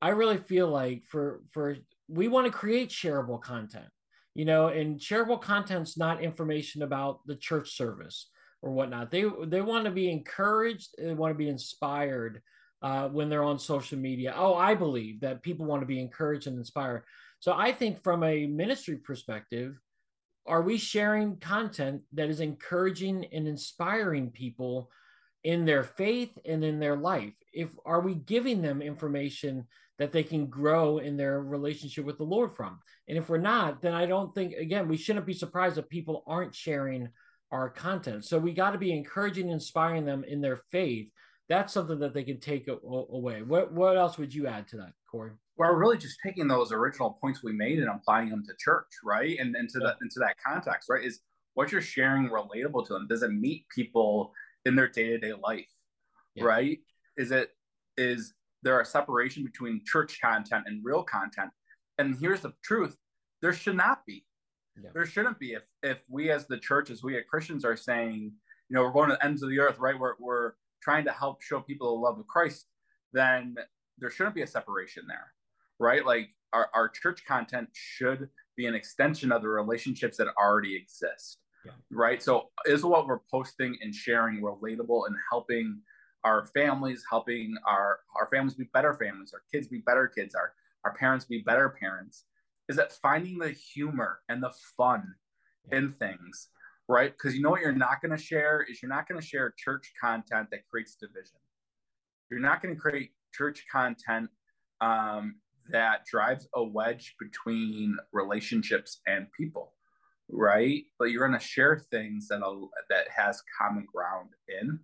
I 0.01 0.11
really 0.11 0.39
feel 0.39 0.69
like 0.69 1.05
for 1.07 1.43
for 1.51 1.77
we 2.09 2.29
want 2.29 2.47
to 2.47 2.53
create 2.53 2.91
shareable 2.91 3.41
content, 3.41 3.89
you 4.35 4.45
know, 4.45 4.69
and 4.69 4.99
shareable 4.99 5.41
content's 5.41 5.99
not 5.99 6.23
information 6.23 6.83
about 6.83 7.21
the 7.27 7.37
church 7.37 7.77
service 7.77 8.29
or 8.63 8.73
whatnot. 8.73 9.11
They 9.11 9.25
they 9.47 9.61
want 9.61 9.85
to 9.87 9.91
be 9.91 10.11
encouraged, 10.11 10.95
they 10.99 11.15
want 11.15 11.33
to 11.33 11.39
be 11.39 11.49
inspired 11.49 12.43
uh, 12.83 13.09
when 13.09 13.29
they're 13.29 13.45
on 13.45 13.59
social 13.59 13.99
media. 13.99 14.35
Oh, 14.37 14.55
I 14.55 14.75
believe 14.75 15.21
that 15.21 15.43
people 15.43 15.67
want 15.67 15.83
to 15.83 15.87
be 15.87 16.01
encouraged 16.01 16.47
and 16.47 16.59
inspired. 16.59 17.05
So 17.41 17.53
I 17.53 17.73
think 17.73 18.03
from 18.03 18.23
a 18.23 18.47
ministry 18.47 18.97
perspective, 18.97 19.79
are 20.51 20.63
we 20.63 20.77
sharing 20.77 21.37
content 21.37 22.03
that 22.13 22.29
is 22.29 22.41
encouraging 22.41 23.25
and 23.33 23.47
inspiring 23.47 24.31
people 24.31 24.91
in 25.45 25.65
their 25.65 25.85
faith 25.85 26.37
and 26.45 26.65
in 26.65 26.81
their 26.81 26.97
life? 26.97 27.33
If 27.53 27.71
are 27.87 28.01
we 28.01 28.17
giving 28.17 28.61
them 28.61 28.83
information 28.83 29.69
that 30.01 30.11
they 30.11 30.25
can 30.25 30.47
grow 30.47 30.99
in 30.99 31.17
their 31.17 31.41
relationship 31.41 32.05
with 32.05 32.19
the 32.19 32.25
Lord 32.25 32.53
from? 32.53 32.81
And 33.09 33.17
if 33.17 33.29
we're 33.29 33.39
not, 33.39 33.81
then 33.81 33.95
I 33.95 34.07
don't 34.07 34.35
think 34.35 34.55
again 34.55 34.89
we 34.89 34.97
shouldn't 34.97 35.25
be 35.25 35.35
surprised 35.35 35.77
that 35.77 35.89
people 35.89 36.25
aren't 36.27 36.55
sharing 36.55 37.09
our 37.53 37.71
content. 37.71 38.25
So 38.25 38.37
we 38.37 38.53
got 38.53 38.73
to 38.73 38.79
be 38.79 38.93
encouraging 38.93 39.45
and 39.45 39.55
inspiring 39.55 40.05
them 40.05 40.25
in 40.25 40.41
their 40.41 40.59
faith 40.73 41.11
that's 41.51 41.73
something 41.73 41.99
that 41.99 42.15
they 42.15 42.23
can 42.23 42.39
take 42.39 42.69
away. 42.69 43.43
What 43.43 43.73
what 43.73 43.97
else 43.97 44.17
would 44.17 44.33
you 44.33 44.47
add 44.47 44.69
to 44.69 44.77
that, 44.77 44.93
Corey? 45.11 45.33
We're 45.61 45.77
really 45.77 45.99
just 45.99 46.19
taking 46.25 46.49
those 46.49 46.73
original 46.73 47.19
points 47.21 47.43
we 47.43 47.53
made 47.53 47.81
and 47.81 47.91
applying 47.91 48.31
them 48.31 48.43
to 48.47 48.55
church, 48.59 48.87
right? 49.05 49.39
And 49.39 49.55
into 49.55 49.79
yeah. 49.79 49.89
that 49.89 49.97
into 50.01 50.19
that 50.21 50.37
context, 50.45 50.89
right? 50.89 51.05
Is 51.05 51.21
what 51.53 51.71
you're 51.71 51.83
sharing 51.83 52.31
relatable 52.31 52.87
to 52.87 52.95
them? 52.95 53.07
Does 53.07 53.23
it 53.23 53.31
meet 53.31 53.67
people 53.69 54.33
in 54.65 54.75
their 54.75 54.89
day 54.89 55.09
to 55.09 55.19
day 55.19 55.35
life, 55.35 55.69
yeah. 56.35 56.45
right? 56.45 56.79
Is 57.19 57.31
it 57.31 57.51
is 57.99 58.33
there 58.63 58.81
a 58.81 58.87
separation 58.87 59.45
between 59.45 59.83
church 59.85 60.19
content 60.23 60.65
and 60.67 60.83
real 60.83 61.03
content? 61.03 61.51
And 61.99 62.17
here's 62.19 62.41
the 62.41 62.55
truth: 62.65 62.97
there 63.43 63.53
should 63.53 63.77
not 63.77 64.07
be. 64.07 64.25
Yeah. 64.83 64.91
There 64.95 65.05
shouldn't 65.05 65.39
be. 65.39 65.53
If 65.53 65.65
if 65.83 66.03
we 66.09 66.31
as 66.31 66.47
the 66.47 66.59
church, 66.59 66.89
as 66.89 67.03
we 67.03 67.19
as 67.19 67.25
Christians, 67.29 67.67
are 67.67 67.77
saying, 67.77 68.33
you 68.71 68.75
know, 68.75 68.83
we're 68.83 68.93
going 68.93 69.11
to 69.11 69.17
the 69.17 69.27
ends 69.27 69.43
of 69.43 69.51
the 69.51 69.61
earth, 69.61 69.79
right? 69.79 69.99
We're 69.99 70.15
we're 70.19 70.53
trying 70.83 71.05
to 71.05 71.13
help 71.13 71.43
show 71.43 71.61
people 71.61 71.95
the 71.95 72.01
love 72.01 72.19
of 72.19 72.27
Christ, 72.27 72.67
then 73.13 73.57
there 73.99 74.11
shouldn't 74.11 74.35
be 74.35 74.43
a 74.43 74.47
separation 74.47 75.05
there, 75.07 75.33
right? 75.81 76.05
Like 76.05 76.29
our, 76.53 76.69
our 76.75 76.89
church 76.89 77.25
content 77.27 77.69
should 77.73 78.29
be 78.57 78.67
an 78.67 78.75
extension 78.75 79.33
of 79.33 79.43
the 79.43 79.49
relationships 79.49 80.17
that 80.19 80.29
already 80.39 80.77
exist, 80.77 81.39
yeah. 81.65 81.73
right? 81.91 82.23
So 82.23 82.51
is 82.67 82.85
what 82.85 83.07
we're 83.07 83.21
posting 83.31 83.77
and 83.81 83.95
sharing 83.95 84.41
relatable 84.41 85.07
and 85.07 85.17
helping 85.31 85.81
our 86.23 86.47
families, 86.47 87.03
helping 87.09 87.55
our 87.67 88.01
our 88.17 88.29
families 88.31 88.55
be 88.55 88.69
better 88.73 88.95
families, 88.95 89.33
our 89.33 89.43
kids 89.53 89.69
be 89.69 89.79
better 89.79 90.07
kids, 90.07 90.35
our 90.35 90.53
our 90.85 90.95
parents 90.95 91.25
be 91.25 91.39
better 91.39 91.75
parents. 91.81 92.25
Is 92.69 92.77
that 92.77 92.93
finding 92.93 93.39
the 93.39 93.51
humor 93.51 94.21
and 94.29 94.43
the 94.43 94.53
fun 94.77 95.15
yeah. 95.71 95.79
in 95.79 95.93
things 95.95 96.49
right? 96.91 97.13
Because 97.13 97.37
you 97.37 97.41
know 97.41 97.51
what 97.51 97.61
you're 97.61 97.73
not 97.73 98.03
going 98.03 98.17
to 98.17 98.23
share 98.23 98.67
is 98.69 98.83
you're 98.83 98.89
not 98.89 99.09
going 99.09 99.21
to 99.21 99.25
share 99.25 99.55
church 99.57 99.93
content 100.03 100.49
that 100.51 100.67
creates 100.69 100.97
division. 100.97 101.39
You're 102.29 102.41
not 102.41 102.61
going 102.61 102.75
to 102.75 102.81
create 102.81 103.13
church 103.33 103.65
content 103.71 104.29
um, 104.81 105.37
that 105.71 106.05
drives 106.07 106.49
a 106.55 106.63
wedge 106.63 107.15
between 107.19 107.97
relationships 108.13 109.01
and 109.07 109.27
people, 109.37 109.75
right? 110.29 110.85
But 110.99 111.07
you're 111.07 111.27
going 111.27 111.39
to 111.39 111.45
share 111.45 111.79
things 111.91 112.29
that 112.29 112.41
that 112.89 113.09
has 113.15 113.43
common 113.59 113.87
ground 113.93 114.31
in. 114.49 114.79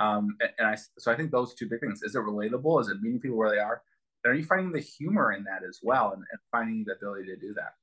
Um, 0.00 0.36
and, 0.40 0.50
and 0.58 0.68
I 0.68 0.76
so 0.98 1.12
I 1.12 1.16
think 1.16 1.30
those 1.30 1.54
two 1.54 1.68
big 1.68 1.80
things: 1.80 2.02
is 2.02 2.14
it 2.14 2.20
relatable? 2.20 2.80
Is 2.80 2.88
it 2.88 3.02
meeting 3.02 3.20
people 3.20 3.36
where 3.36 3.50
they 3.50 3.58
are? 3.58 3.82
And 4.24 4.32
are 4.32 4.36
you 4.36 4.44
finding 4.44 4.72
the 4.72 4.80
humor 4.80 5.32
in 5.32 5.44
that 5.44 5.62
as 5.66 5.80
well, 5.82 6.12
and, 6.12 6.22
and 6.30 6.40
finding 6.50 6.84
the 6.84 6.94
ability 6.94 7.26
to 7.26 7.36
do 7.36 7.52
that? 7.54 7.74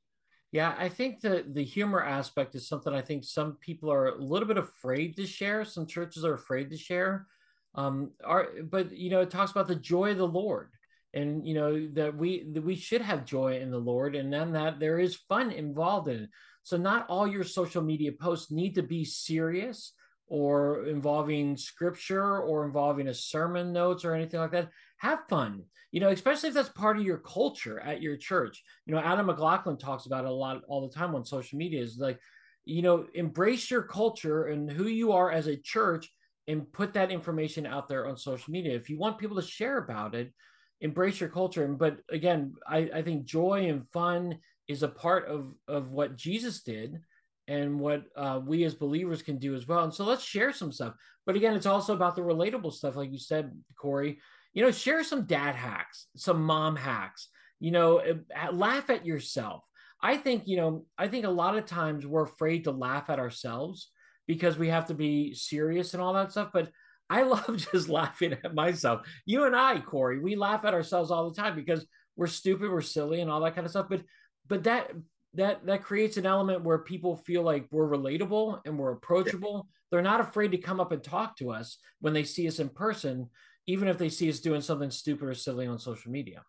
Yeah, 0.52 0.76
I 0.78 0.90
think 0.90 1.20
the 1.20 1.46
the 1.54 1.64
humor 1.64 2.04
aspect 2.04 2.56
is 2.56 2.68
something 2.68 2.94
I 2.94 3.02
think 3.02 3.24
some 3.24 3.58
people 3.60 3.92
are 3.92 4.08
a 4.08 4.22
little 4.22 4.48
bit 4.48 4.58
afraid 4.58 5.16
to 5.18 5.28
share. 5.28 5.66
Some 5.66 5.86
churches 5.86 6.24
are 6.24 6.36
afraid 6.36 6.70
to 6.70 6.78
share. 6.78 7.28
Um, 7.76 8.12
are 8.24 8.50
but 8.64 8.92
you 8.92 9.10
know 9.10 9.22
it 9.22 9.30
talks 9.30 9.52
about 9.52 9.68
the 9.68 9.76
joy 9.76 10.12
of 10.12 10.18
the 10.18 10.28
Lord, 10.28 10.70
and 11.18 11.48
you 11.48 11.54
know 11.54 11.88
that 11.94 12.16
we 12.16 12.48
that 12.54 12.64
we 12.64 12.76
should 12.76 13.02
have 13.02 13.26
joy 13.26 13.60
in 13.60 13.72
the 13.72 13.78
Lord, 13.78 14.16
and 14.16 14.32
then 14.32 14.54
that 14.54 14.80
there 14.80 15.00
is 15.00 15.24
fun 15.30 15.52
involved 15.52 16.08
in 16.08 16.24
it. 16.24 16.30
So 16.64 16.78
not 16.78 17.08
all 17.10 17.28
your 17.28 17.44
social 17.44 17.82
media 17.82 18.12
posts 18.12 18.52
need 18.52 18.76
to 18.76 18.84
be 18.84 19.06
serious 19.06 19.94
or 20.28 20.86
involving 20.86 21.56
scripture 21.56 22.42
or 22.42 22.66
involving 22.66 23.08
a 23.08 23.14
sermon 23.14 23.72
notes 23.72 24.04
or 24.04 24.14
anything 24.14 24.40
like 24.40 24.52
that. 24.52 24.70
Have 24.98 25.20
fun 25.30 25.64
you 25.92 26.02
know, 26.02 26.10
especially 26.10 26.50
if 26.50 26.56
that's 26.56 26.70
part 26.70 26.98
of 26.98 27.04
your 27.04 27.18
culture 27.18 27.80
at 27.80 28.02
your 28.02 28.18
church. 28.18 28.64
You 28.86 28.94
know, 28.94 29.00
Adam 29.00 29.28
McLaughlin 29.28 29.78
talks 29.78 30.06
about 30.06 30.26
it 30.26 30.30
a 30.30 30.34
lot 30.34 30.62
all 30.68 30.88
the 30.88 30.94
time 30.94 31.16
on 31.16 31.26
social 31.26 31.58
media 31.58 31.82
is 31.82 31.98
like, 31.98 32.20
you 32.66 32.82
know, 32.82 33.08
embrace 33.14 33.72
your 33.72 33.84
culture 33.84 34.46
and 34.46 34.70
who 34.70 34.88
you 34.88 35.14
are 35.14 35.32
as 35.32 35.48
a 35.48 35.56
church 35.56 36.12
and 36.48 36.72
put 36.72 36.94
that 36.94 37.12
information 37.12 37.66
out 37.66 37.88
there 37.88 38.08
on 38.08 38.18
social 38.18 38.52
media. 38.52 38.76
If 38.76 38.90
you 38.90 38.98
want 38.98 39.18
people 39.18 39.38
to 39.38 39.48
share 39.48 39.78
about 39.78 40.14
it, 40.14 40.34
embrace 40.82 41.20
your 41.20 41.30
culture. 41.30 41.68
But 41.68 42.00
again, 42.10 42.54
I, 42.68 42.90
I 42.94 43.02
think 43.02 43.26
joy 43.26 43.68
and 43.70 43.88
fun 43.92 44.40
is 44.68 44.84
a 44.84 44.88
part 44.88 45.28
of 45.28 45.54
of 45.68 45.92
what 45.92 46.18
Jesus 46.18 46.64
did 46.64 47.00
and 47.48 47.80
what 47.80 48.04
uh, 48.16 48.42
we 48.46 48.66
as 48.66 48.76
believers 48.76 49.22
can 49.22 49.38
do 49.38 49.56
as 49.56 49.68
well. 49.68 49.84
And 49.84 49.94
so 49.94 50.04
let's 50.04 50.24
share 50.24 50.52
some 50.52 50.72
stuff. 50.72 50.94
But 51.26 51.38
again, 51.38 51.56
it's 51.56 51.66
also 51.66 51.94
about 51.94 52.16
the 52.16 52.22
relatable 52.22 52.74
stuff, 52.74 52.98
like 52.98 53.12
you 53.12 53.20
said, 53.20 53.52
Corey 53.78 54.20
you 54.58 54.64
know, 54.64 54.72
share 54.72 55.04
some 55.04 55.26
dad 55.26 55.54
hacks, 55.54 56.08
some 56.16 56.42
mom 56.42 56.76
hacks, 56.76 57.30
you 57.60 57.70
know, 57.70 58.00
uh, 58.00 58.52
laugh 58.52 58.90
at 58.90 59.06
yourself. 59.06 59.64
I 60.02 60.18
think, 60.18 60.48
you 60.48 60.58
know, 60.58 60.86
I 60.98 61.08
think 61.08 61.26
a 61.26 61.30
lot 61.30 61.56
of 61.56 61.68
times 61.68 62.08
we're 62.08 62.24
afraid 62.24 62.64
to 62.64 62.72
laugh 62.72 63.12
at 63.12 63.20
ourselves 63.20 63.92
because 64.26 64.58
we 64.58 64.70
have 64.70 64.88
to 64.88 64.96
be 64.96 65.36
serious 65.36 65.94
and 65.94 66.02
all 66.02 66.14
that 66.14 66.32
stuff. 66.32 66.50
But 66.52 66.72
I 67.10 67.24
love 67.24 67.58
just 67.72 67.90
laughing 67.90 68.34
at 68.34 68.54
myself. 68.54 69.08
You 69.26 69.46
and 69.46 69.56
I, 69.56 69.80
Corey, 69.80 70.20
we 70.20 70.36
laugh 70.36 70.66
at 70.66 70.74
ourselves 70.74 71.12
all 71.12 71.30
the 71.30 71.36
time 71.36 71.56
because 71.56 71.86
we're 72.16 72.28
stupid, 72.28 72.72
we're 72.72 72.82
silly, 72.82 73.22
and 73.22 73.30
all 73.30 73.42
that 73.42 73.56
kind 73.56 73.66
of 73.66 73.72
stuff. 73.72 73.88
But 73.90 74.04
but 74.48 74.64
that 74.64 74.92
that 75.36 75.66
that 75.66 75.84
creates 75.84 76.18
an 76.18 76.26
element 76.26 76.64
where 76.64 76.80
people 76.80 77.16
feel 77.18 77.44
like 77.44 77.68
we're 77.72 77.88
relatable 77.90 78.62
and 78.66 78.78
we're 78.78 78.94
approachable. 78.94 79.68
They're 79.92 80.02
not 80.02 80.20
afraid 80.20 80.52
to 80.52 80.58
come 80.58 80.80
up 80.80 80.92
and 80.92 81.04
talk 81.04 81.38
to 81.38 81.52
us 81.52 81.78
when 82.02 82.14
they 82.14 82.24
see 82.24 82.48
us 82.48 82.60
in 82.60 82.70
person 82.70 83.30
even 83.68 83.90
if 83.90 83.98
they 83.98 84.10
see 84.10 84.30
us 84.30 84.40
doing 84.40 84.62
something 84.62 84.90
stupid 84.90 85.28
or 85.28 85.34
silly 85.34 85.68
on 85.68 85.78
social 85.78 86.12
media. 86.12 86.42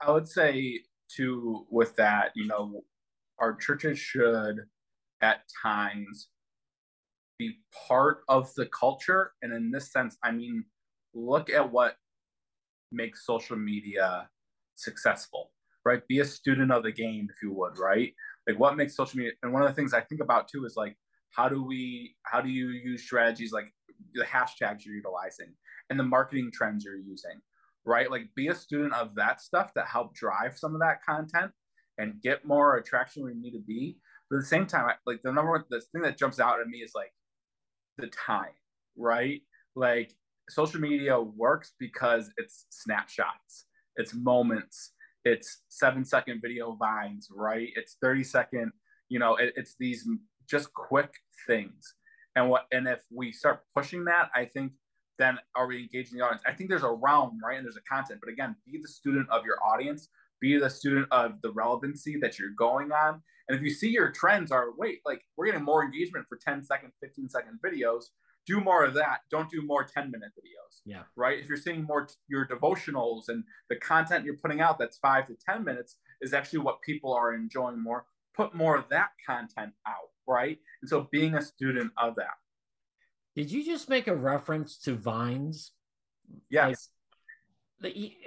I 0.00 0.12
would 0.12 0.28
say 0.28 0.80
too 1.08 1.66
with 1.70 1.96
that, 1.96 2.30
you 2.36 2.46
know, 2.46 2.84
our 3.40 3.54
churches 3.54 3.98
should 3.98 4.60
at 5.20 5.42
times 5.60 6.28
be 7.38 7.58
part 7.88 8.18
of 8.28 8.52
the 8.56 8.66
culture. 8.66 9.32
And 9.42 9.52
in 9.52 9.70
this 9.70 9.92
sense, 9.92 10.16
I 10.22 10.32
mean, 10.32 10.64
look 11.14 11.50
at 11.50 11.70
what 11.70 11.96
makes 12.92 13.24
social 13.26 13.56
media 13.56 14.28
successful, 14.74 15.52
right? 15.84 16.06
Be 16.08 16.20
a 16.20 16.24
student 16.24 16.72
of 16.72 16.82
the 16.82 16.92
game, 16.92 17.28
if 17.30 17.42
you 17.42 17.52
would, 17.52 17.78
right? 17.78 18.12
Like 18.46 18.58
what 18.58 18.76
makes 18.76 18.96
social 18.96 19.18
media 19.18 19.32
and 19.42 19.52
one 19.52 19.62
of 19.62 19.68
the 19.68 19.74
things 19.74 19.92
I 19.92 20.00
think 20.00 20.20
about 20.20 20.48
too 20.48 20.64
is 20.64 20.74
like 20.76 20.96
how 21.30 21.48
do 21.48 21.62
we 21.62 22.16
how 22.22 22.40
do 22.40 22.48
you 22.48 22.70
use 22.70 23.02
strategies 23.04 23.52
like 23.52 23.72
the 24.14 24.24
hashtags 24.24 24.84
you're 24.84 24.94
utilizing 24.94 25.52
and 25.90 25.98
the 25.98 26.04
marketing 26.04 26.50
trends 26.52 26.84
you're 26.84 26.96
using, 26.96 27.40
right? 27.84 28.10
Like 28.10 28.28
be 28.34 28.48
a 28.48 28.54
student 28.54 28.94
of 28.94 29.14
that 29.16 29.40
stuff 29.40 29.72
that 29.74 29.86
help 29.86 30.14
drive 30.14 30.56
some 30.56 30.74
of 30.74 30.80
that 30.80 31.04
content 31.06 31.52
and 31.98 32.22
get 32.22 32.46
more 32.46 32.76
attraction 32.76 33.22
where 33.22 33.32
you 33.32 33.40
need 33.40 33.52
to 33.52 33.62
be. 33.66 33.98
But 34.30 34.36
at 34.36 34.42
the 34.42 34.48
same 34.48 34.66
time, 34.66 34.90
like 35.06 35.20
the 35.22 35.32
number 35.32 35.50
one, 35.50 35.64
the 35.68 35.80
thing 35.80 36.02
that 36.02 36.18
jumps 36.18 36.40
out 36.40 36.60
at 36.60 36.68
me 36.68 36.78
is 36.78 36.92
like 36.94 37.12
the 37.98 38.08
time, 38.08 38.54
right? 38.96 39.42
Like 39.76 40.14
social 40.48 40.80
media 40.80 41.20
works 41.20 41.72
because 41.78 42.30
it's 42.36 42.66
snapshots, 42.70 43.66
it's 43.96 44.14
moments, 44.14 44.92
it's 45.24 45.62
seven 45.68 46.04
second 46.04 46.40
video 46.40 46.72
vines, 46.72 47.28
right? 47.34 47.68
It's 47.76 47.96
30 48.00 48.24
second, 48.24 48.72
you 49.08 49.18
know, 49.18 49.36
it, 49.36 49.52
it's 49.56 49.74
these 49.78 50.08
just 50.48 50.72
quick 50.72 51.12
things. 51.46 51.94
And 52.36 52.48
what 52.48 52.66
and 52.72 52.86
if 52.86 53.00
we 53.12 53.32
start 53.32 53.60
pushing 53.74 54.04
that, 54.04 54.30
I 54.34 54.44
think 54.44 54.72
then 55.18 55.38
are 55.56 55.66
we 55.66 55.80
engaging 55.80 56.18
the 56.18 56.24
audience? 56.24 56.42
I 56.46 56.52
think 56.52 56.70
there's 56.70 56.84
a 56.84 56.92
realm, 56.92 57.38
right? 57.44 57.56
And 57.56 57.66
there's 57.66 57.76
a 57.76 57.92
content. 57.92 58.20
But 58.22 58.32
again, 58.32 58.54
be 58.64 58.78
the 58.80 58.88
student 58.88 59.28
of 59.30 59.44
your 59.44 59.56
audience, 59.64 60.08
be 60.40 60.58
the 60.58 60.70
student 60.70 61.08
of 61.10 61.40
the 61.42 61.52
relevancy 61.52 62.18
that 62.20 62.38
you're 62.38 62.54
going 62.56 62.92
on. 62.92 63.22
And 63.48 63.56
if 63.56 63.62
you 63.62 63.70
see 63.70 63.88
your 63.88 64.10
trends 64.10 64.52
are, 64.52 64.66
wait, 64.76 65.00
like 65.06 65.22
we're 65.36 65.46
getting 65.46 65.64
more 65.64 65.84
engagement 65.84 66.26
for 66.28 66.36
10 66.36 66.64
second, 66.64 66.92
15 67.00 67.28
second 67.28 67.58
videos, 67.64 68.04
do 68.46 68.60
more 68.60 68.84
of 68.84 68.94
that. 68.94 69.20
Don't 69.30 69.50
do 69.50 69.62
more 69.62 69.84
10 69.84 70.10
minute 70.10 70.30
videos. 70.30 70.80
Yeah. 70.84 71.02
Right. 71.16 71.38
If 71.38 71.48
you're 71.48 71.56
seeing 71.56 71.84
more 71.84 72.06
t- 72.06 72.14
your 72.28 72.46
devotionals 72.46 73.28
and 73.28 73.44
the 73.68 73.76
content 73.76 74.24
you're 74.24 74.36
putting 74.36 74.60
out 74.60 74.78
that's 74.78 74.98
five 74.98 75.26
to 75.28 75.36
10 75.46 75.64
minutes 75.64 75.96
is 76.20 76.32
actually 76.32 76.60
what 76.60 76.80
people 76.82 77.12
are 77.12 77.34
enjoying 77.34 77.82
more, 77.82 78.06
put 78.34 78.54
more 78.54 78.76
of 78.76 78.88
that 78.90 79.10
content 79.26 79.72
out. 79.86 80.10
Right. 80.26 80.58
And 80.82 80.88
so 80.88 81.08
being 81.10 81.34
a 81.34 81.42
student 81.42 81.92
of 81.96 82.16
that. 82.16 82.36
Did 83.34 83.50
you 83.50 83.64
just 83.64 83.88
make 83.88 84.08
a 84.08 84.16
reference 84.16 84.78
to 84.78 84.94
Vines? 84.94 85.72
Yes. 86.50 86.88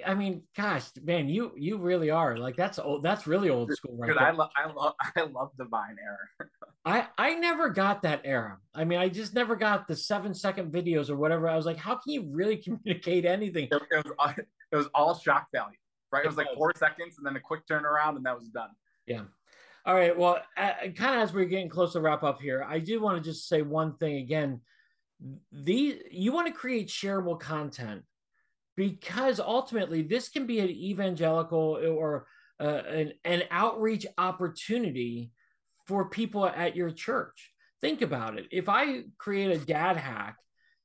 I 0.06 0.14
mean, 0.14 0.44
gosh, 0.56 0.86
man, 1.04 1.28
you 1.28 1.52
you 1.58 1.78
really 1.78 2.10
are 2.10 2.38
like 2.38 2.56
that's 2.56 2.80
old. 2.80 3.04
That's 3.04 3.28
really 3.28 3.50
old 3.50 3.72
school, 3.74 3.98
right? 3.98 4.08
Dude, 4.08 4.18
I 4.18 4.32
love, 4.32 4.50
I 4.56 4.72
love, 4.72 4.94
I 5.18 5.22
love 5.24 5.52
the 5.58 5.66
Vine 5.66 5.98
era. 6.02 6.50
I 6.86 7.08
I 7.18 7.36
never 7.36 7.70
got 7.70 8.02
that 8.04 8.22
era. 8.24 8.60
I 8.74 8.86
mean, 8.86 9.00
I 9.00 9.10
just 9.10 9.34
never 9.34 9.58
got 9.58 9.88
the 9.88 9.96
seven 9.96 10.34
second 10.34 10.72
videos 10.72 11.10
or 11.10 11.18
whatever. 11.18 11.50
I 11.50 11.58
was 11.58 11.66
like, 11.66 11.78
how 11.78 11.96
can 11.96 12.14
you 12.14 12.30
really 12.32 12.58
communicate 12.64 13.26
anything? 13.26 13.68
It, 13.72 13.82
it 13.92 14.06
was 14.06 14.36
it 14.72 14.76
was 14.76 14.88
all 14.96 15.16
shock 15.16 15.48
value, 15.54 15.78
right? 16.14 16.22
It, 16.22 16.26
it 16.26 16.30
was 16.30 16.38
like 16.38 16.48
four 16.56 16.74
seconds 16.78 17.18
and 17.18 17.26
then 17.26 17.36
a 17.36 17.42
quick 17.42 17.68
turnaround, 17.68 18.16
and 18.16 18.26
that 18.26 18.38
was 18.38 18.48
done. 18.48 18.70
Yeah. 19.06 19.24
All 19.86 19.96
right. 19.96 20.18
Well, 20.18 20.40
uh, 20.56 20.74
kind 20.96 21.16
of 21.16 21.24
as 21.24 21.34
we're 21.34 21.46
getting 21.46 21.68
close 21.68 21.94
to 21.94 22.02
wrap 22.02 22.24
up 22.24 22.40
here, 22.40 22.64
I 22.64 22.80
do 22.80 23.02
want 23.02 23.22
to 23.22 23.30
just 23.30 23.50
say 23.50 23.64
one 23.64 23.98
thing 23.98 24.18
again 24.18 24.62
the 25.52 26.02
you 26.10 26.32
want 26.32 26.48
to 26.48 26.54
create 26.54 26.88
shareable 26.88 27.40
content 27.40 28.04
because 28.76 29.40
ultimately 29.40 30.02
this 30.02 30.30
can 30.30 30.46
be 30.46 30.60
an 30.60 30.70
evangelical 30.70 31.80
or 31.86 32.26
uh, 32.60 32.82
an, 32.88 33.14
an 33.26 33.44
outreach 33.52 34.06
opportunity 34.18 35.32
for 35.88 36.10
people 36.10 36.46
at 36.46 36.76
your 36.76 36.92
church. 36.92 37.52
Think 37.82 38.02
about 38.02 38.38
it. 38.38 38.46
If 38.52 38.70
i 38.70 39.04
create 39.18 39.52
a 39.52 39.66
dad 39.66 39.98
hack 39.98 40.38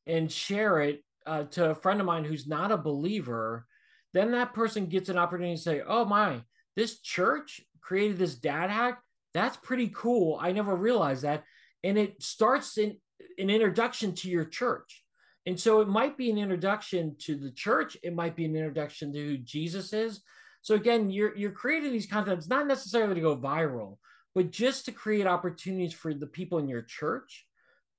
and 0.07 0.31
share 0.31 0.81
it 0.81 1.05
uh, 1.27 1.45
to 1.45 1.71
a 1.71 1.75
friend 1.75 2.01
of 2.01 2.07
mine 2.07 2.25
who's 2.25 2.47
not 2.47 2.73
a 2.73 2.77
believer 2.77 3.67
then 4.15 4.31
that 4.31 4.55
person 4.55 4.87
gets 4.87 5.09
an 5.11 5.19
opportunity 5.19 5.57
to 5.57 5.61
say 5.61 5.83
oh 5.87 6.05
my 6.05 6.41
this 6.77 7.01
church 7.01 7.61
created 7.87 8.19
this 8.19 8.35
dad 8.35 8.71
hack? 8.71 9.01
That's 9.33 9.57
pretty 9.57 9.91
cool. 9.95 10.39
I 10.41 10.53
never 10.53 10.75
realized 10.75 11.23
that. 11.23 11.45
And 11.83 11.99
it 11.99 12.23
starts 12.23 12.79
in 12.79 12.97
an 13.39 13.51
introduction 13.51 14.15
to 14.17 14.31
your 14.31 14.45
church. 14.45 15.05
And 15.47 15.59
so 15.59 15.81
it 15.81 15.89
might 15.89 16.17
be 16.17 16.31
an 16.31 16.39
introduction 16.39 17.15
to 17.21 17.37
the 17.37 17.53
church, 17.53 17.97
it 18.03 18.15
might 18.15 18.35
be 18.35 18.45
an 18.45 18.57
introduction 18.57 19.13
to 19.13 19.19
who 19.19 19.39
Jesus 19.39 19.93
is. 19.93 20.21
So 20.63 20.75
again, 20.75 21.11
you're 21.11 21.37
you're 21.37 21.53
creating 21.53 21.93
these 21.93 22.07
contents 22.07 22.49
not 22.49 22.67
necessarily 22.67 23.15
to 23.15 23.21
go 23.21 23.37
viral, 23.37 23.99
but 24.35 24.51
just 24.51 24.85
to 24.87 24.93
create 24.93 25.27
opportunities 25.27 25.95
for 25.95 26.13
the 26.13 26.27
people 26.27 26.59
in 26.59 26.69
your 26.69 26.83
church 26.83 27.47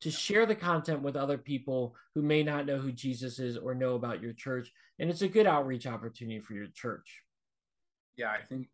to 0.01 0.11
share 0.11 0.45
the 0.45 0.55
content 0.55 1.01
with 1.01 1.15
other 1.15 1.37
people 1.37 1.95
who 2.13 2.21
may 2.21 2.43
not 2.43 2.65
know 2.65 2.77
who 2.77 2.91
Jesus 2.91 3.39
is 3.39 3.57
or 3.57 3.73
know 3.73 3.95
about 3.95 4.21
your 4.21 4.33
church. 4.33 4.71
And 4.99 5.09
it's 5.09 5.23
a 5.23 5.27
good 5.27 5.47
outreach 5.47 5.87
opportunity 5.87 6.39
for 6.39 6.53
your 6.53 6.67
church. 6.67 7.21
Yeah, 8.17 8.29
I 8.29 8.43
think 8.45 8.67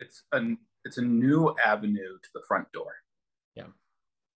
it's 0.00 0.22
a 0.32 0.40
it's 0.84 0.98
a 0.98 1.02
new 1.02 1.54
avenue 1.64 2.18
to 2.22 2.28
the 2.34 2.42
front 2.46 2.70
door 2.72 2.94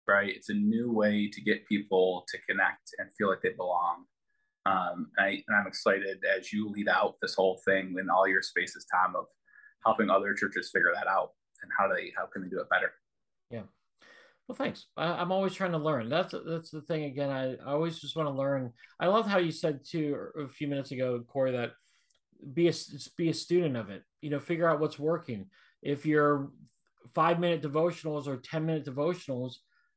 right? 0.07 0.31
It's 0.35 0.51
a 0.51 0.55
new 0.55 0.93
way 0.93 1.29
to 1.33 1.41
get 1.41 1.67
people 1.69 2.25
to 2.29 2.39
connect 2.49 2.95
and 2.99 3.13
feel 3.13 3.29
like 3.29 3.43
they 3.43 3.53
belong. 3.57 4.05
Um, 4.67 5.09
and, 5.19 5.27
I, 5.27 5.31
and 5.47 5.57
I'm 5.57 5.67
excited 5.67 6.19
as 6.25 6.53
you 6.53 6.71
lead 6.71 6.89
out 6.89 7.17
this 7.21 7.35
whole 7.35 7.61
thing 7.65 7.97
in 7.99 8.09
all 8.11 8.27
your 8.27 8.43
spaces, 8.43 8.87
Tom, 8.91 9.15
of 9.17 9.27
helping 9.85 10.11
other 10.11 10.35
churches 10.35 10.71
figure 10.73 10.93
that 10.95 11.07
out 11.07 11.31
and 11.63 11.71
how 11.77 11.87
do 11.87 11.95
they 11.95 12.13
how 12.17 12.27
can 12.27 12.43
they 12.43 12.49
do 12.49 12.61
it 12.61 12.71
better. 12.71 12.93
Yeah. 13.51 13.63
Well, 14.49 14.57
thanks. 14.57 14.87
I, 14.97 15.23
am 15.23 15.33
always 15.33 15.55
trying 15.55 15.73
to 15.73 15.79
learn. 15.79 16.09
That's 16.09 16.35
that's 16.47 16.71
the 16.71 16.83
thing. 16.83 17.05
Again, 17.05 17.31
I, 17.31 17.55
I 17.55 17.73
always 17.73 17.99
just 17.99 18.17
want 18.17 18.29
to 18.29 18.35
learn. 18.35 18.73
I 19.01 19.07
love 19.07 19.27
how 19.27 19.39
you 19.39 19.51
said 19.51 19.81
too 19.87 20.17
a 20.39 20.49
few 20.49 20.69
minutes 20.69 20.91
ago, 20.91 21.23
Corey, 21.27 21.53
that 21.53 21.73
be 22.53 22.69
a 22.69 22.73
be 23.17 23.31
a 23.31 23.35
student 23.35 23.77
of 23.77 23.91
it. 23.91 24.03
You 24.21 24.31
know, 24.31 24.41
figure 24.41 24.69
out 24.69 24.81
what's 24.81 24.99
working. 24.99 25.47
If 25.83 26.05
your 26.05 26.51
five 27.15 27.41
minute 27.41 27.63
devotionals 27.63 28.27
or 28.27 28.37
ten 28.37 28.67
minute 28.67 28.85
devotionals 28.85 29.55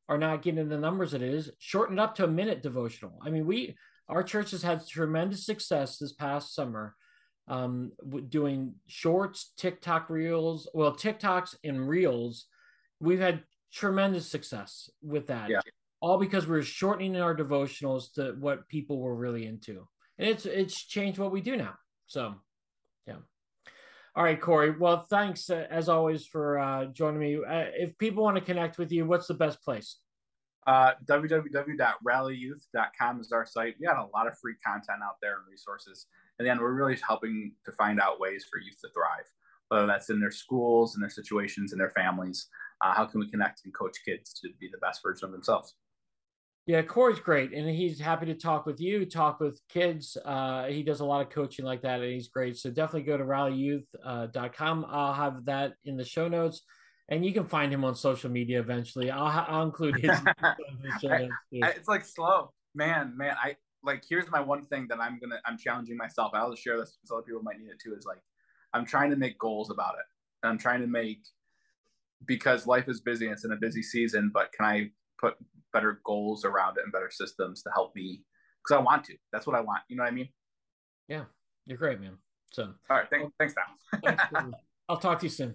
are 0.08 0.18
not 0.18 0.42
getting 0.42 0.68
the 0.68 0.78
numbers 0.78 1.14
it 1.14 1.22
is, 1.22 1.50
shorten 1.58 1.98
it 1.98 2.02
up 2.02 2.14
to 2.16 2.24
a 2.24 2.28
minute 2.28 2.62
devotional. 2.62 3.20
I 3.24 3.30
mean, 3.30 3.46
we 3.46 3.76
our 4.08 4.22
church 4.22 4.52
has 4.52 4.62
had 4.62 4.86
tremendous 4.86 5.44
success 5.44 5.98
this 5.98 6.14
past 6.14 6.54
summer 6.54 6.94
um, 7.48 7.92
doing 8.28 8.74
shorts, 8.86 9.52
TikTok 9.56 10.10
reels, 10.10 10.68
well, 10.74 10.94
TikToks 10.94 11.56
and 11.64 11.88
reels. 11.88 12.46
We've 13.00 13.20
had 13.20 13.42
tremendous 13.72 14.26
success 14.26 14.90
with 15.02 15.26
that. 15.28 15.50
Yeah. 15.50 15.60
All 16.00 16.18
because 16.18 16.46
we're 16.46 16.62
shortening 16.62 17.16
our 17.16 17.34
devotionals 17.34 18.12
to 18.14 18.36
what 18.38 18.68
people 18.68 19.00
were 19.00 19.16
really 19.16 19.46
into. 19.46 19.88
And 20.18 20.28
it's 20.28 20.46
it's 20.46 20.84
changed 20.84 21.18
what 21.18 21.32
we 21.32 21.40
do 21.40 21.56
now. 21.56 21.74
So, 22.06 22.34
yeah. 23.06 23.16
All 24.18 24.24
right, 24.24 24.40
Corey. 24.40 24.72
Well, 24.72 25.02
thanks 25.02 25.48
uh, 25.48 25.68
as 25.70 25.88
always 25.88 26.26
for 26.26 26.58
uh, 26.58 26.86
joining 26.86 27.20
me. 27.20 27.36
Uh, 27.36 27.66
if 27.72 27.96
people 27.98 28.24
want 28.24 28.36
to 28.36 28.40
connect 28.40 28.76
with 28.76 28.90
you, 28.90 29.06
what's 29.06 29.28
the 29.28 29.34
best 29.34 29.62
place? 29.62 29.98
Uh, 30.66 30.94
www.rallyyouth.com 31.04 33.20
is 33.20 33.30
our 33.30 33.46
site. 33.46 33.76
We 33.78 33.86
got 33.86 33.96
a 33.96 34.08
lot 34.12 34.26
of 34.26 34.36
free 34.36 34.56
content 34.66 35.04
out 35.04 35.18
there 35.22 35.34
and 35.34 35.42
resources. 35.48 36.06
And 36.40 36.48
then 36.48 36.58
we're 36.58 36.72
really 36.72 36.98
helping 37.06 37.52
to 37.64 37.70
find 37.70 38.00
out 38.00 38.18
ways 38.18 38.44
for 38.50 38.58
youth 38.58 38.80
to 38.80 38.88
thrive, 38.88 39.32
whether 39.68 39.86
that's 39.86 40.10
in 40.10 40.18
their 40.18 40.32
schools, 40.32 40.96
in 40.96 41.00
their 41.00 41.10
situations, 41.10 41.72
in 41.72 41.78
their 41.78 41.90
families. 41.90 42.48
Uh, 42.80 42.92
how 42.92 43.04
can 43.04 43.20
we 43.20 43.30
connect 43.30 43.64
and 43.66 43.72
coach 43.72 43.98
kids 44.04 44.32
to 44.40 44.48
be 44.58 44.68
the 44.68 44.78
best 44.78 45.00
version 45.00 45.26
of 45.26 45.30
themselves? 45.30 45.76
Yeah, 46.68 46.82
Corey's 46.82 47.18
great, 47.18 47.54
and 47.54 47.66
he's 47.66 47.98
happy 47.98 48.26
to 48.26 48.34
talk 48.34 48.66
with 48.66 48.78
you, 48.78 49.06
talk 49.06 49.40
with 49.40 49.58
kids. 49.70 50.18
Uh, 50.22 50.66
he 50.66 50.82
does 50.82 51.00
a 51.00 51.04
lot 51.06 51.22
of 51.22 51.30
coaching 51.30 51.64
like 51.64 51.80
that, 51.80 52.02
and 52.02 52.12
he's 52.12 52.28
great. 52.28 52.58
So 52.58 52.68
definitely 52.68 53.04
go 53.04 53.16
to 53.16 53.24
rallyyouth.com. 53.24 54.84
Uh, 54.84 54.86
I'll 54.86 55.14
have 55.14 55.46
that 55.46 55.72
in 55.86 55.96
the 55.96 56.04
show 56.04 56.28
notes, 56.28 56.60
and 57.08 57.24
you 57.24 57.32
can 57.32 57.46
find 57.46 57.72
him 57.72 57.86
on 57.86 57.94
social 57.94 58.28
media 58.30 58.60
eventually. 58.60 59.10
I'll, 59.10 59.46
I'll 59.48 59.62
include 59.62 59.98
his. 59.98 60.10
I, 60.42 61.30
it's 61.50 61.88
like 61.88 62.04
slow, 62.04 62.52
man, 62.74 63.16
man. 63.16 63.34
I 63.42 63.56
like. 63.82 64.02
Here's 64.06 64.30
my 64.30 64.42
one 64.42 64.66
thing 64.66 64.88
that 64.90 65.00
I'm 65.00 65.18
gonna. 65.18 65.40
I'm 65.46 65.56
challenging 65.56 65.96
myself. 65.96 66.32
I'll 66.34 66.54
share 66.54 66.78
this 66.78 66.98
because 67.00 67.16
other 67.16 67.22
people 67.22 67.42
might 67.42 67.58
need 67.58 67.70
it 67.70 67.80
too. 67.82 67.94
Is 67.94 68.04
like, 68.04 68.20
I'm 68.74 68.84
trying 68.84 69.08
to 69.08 69.16
make 69.16 69.38
goals 69.38 69.70
about 69.70 69.94
it. 69.94 70.46
I'm 70.46 70.58
trying 70.58 70.82
to 70.82 70.86
make 70.86 71.20
because 72.26 72.66
life 72.66 72.88
is 72.88 73.00
busy. 73.00 73.28
It's 73.28 73.46
in 73.46 73.52
a 73.52 73.56
busy 73.56 73.82
season, 73.82 74.30
but 74.34 74.52
can 74.52 74.66
I 74.66 74.90
put 75.18 75.34
better 75.72 76.00
goals 76.04 76.44
around 76.44 76.78
it 76.78 76.84
and 76.84 76.92
better 76.92 77.10
systems 77.10 77.62
to 77.62 77.70
help 77.70 77.94
me 77.94 78.22
because 78.62 78.80
I 78.80 78.82
want 78.82 79.04
to. 79.04 79.14
That's 79.32 79.46
what 79.46 79.56
I 79.56 79.60
want. 79.60 79.82
You 79.88 79.96
know 79.96 80.02
what 80.02 80.12
I 80.12 80.14
mean? 80.14 80.28
Yeah, 81.08 81.24
you're 81.66 81.78
great, 81.78 82.00
man. 82.00 82.18
So, 82.52 82.74
all 82.90 82.96
right, 82.96 83.06
thanks, 83.10 83.32
thanks, 83.38 83.54
Tom. 83.54 84.54
I'll 84.88 84.98
talk 84.98 85.20
to 85.20 85.26
you 85.26 85.30
soon. 85.30 85.54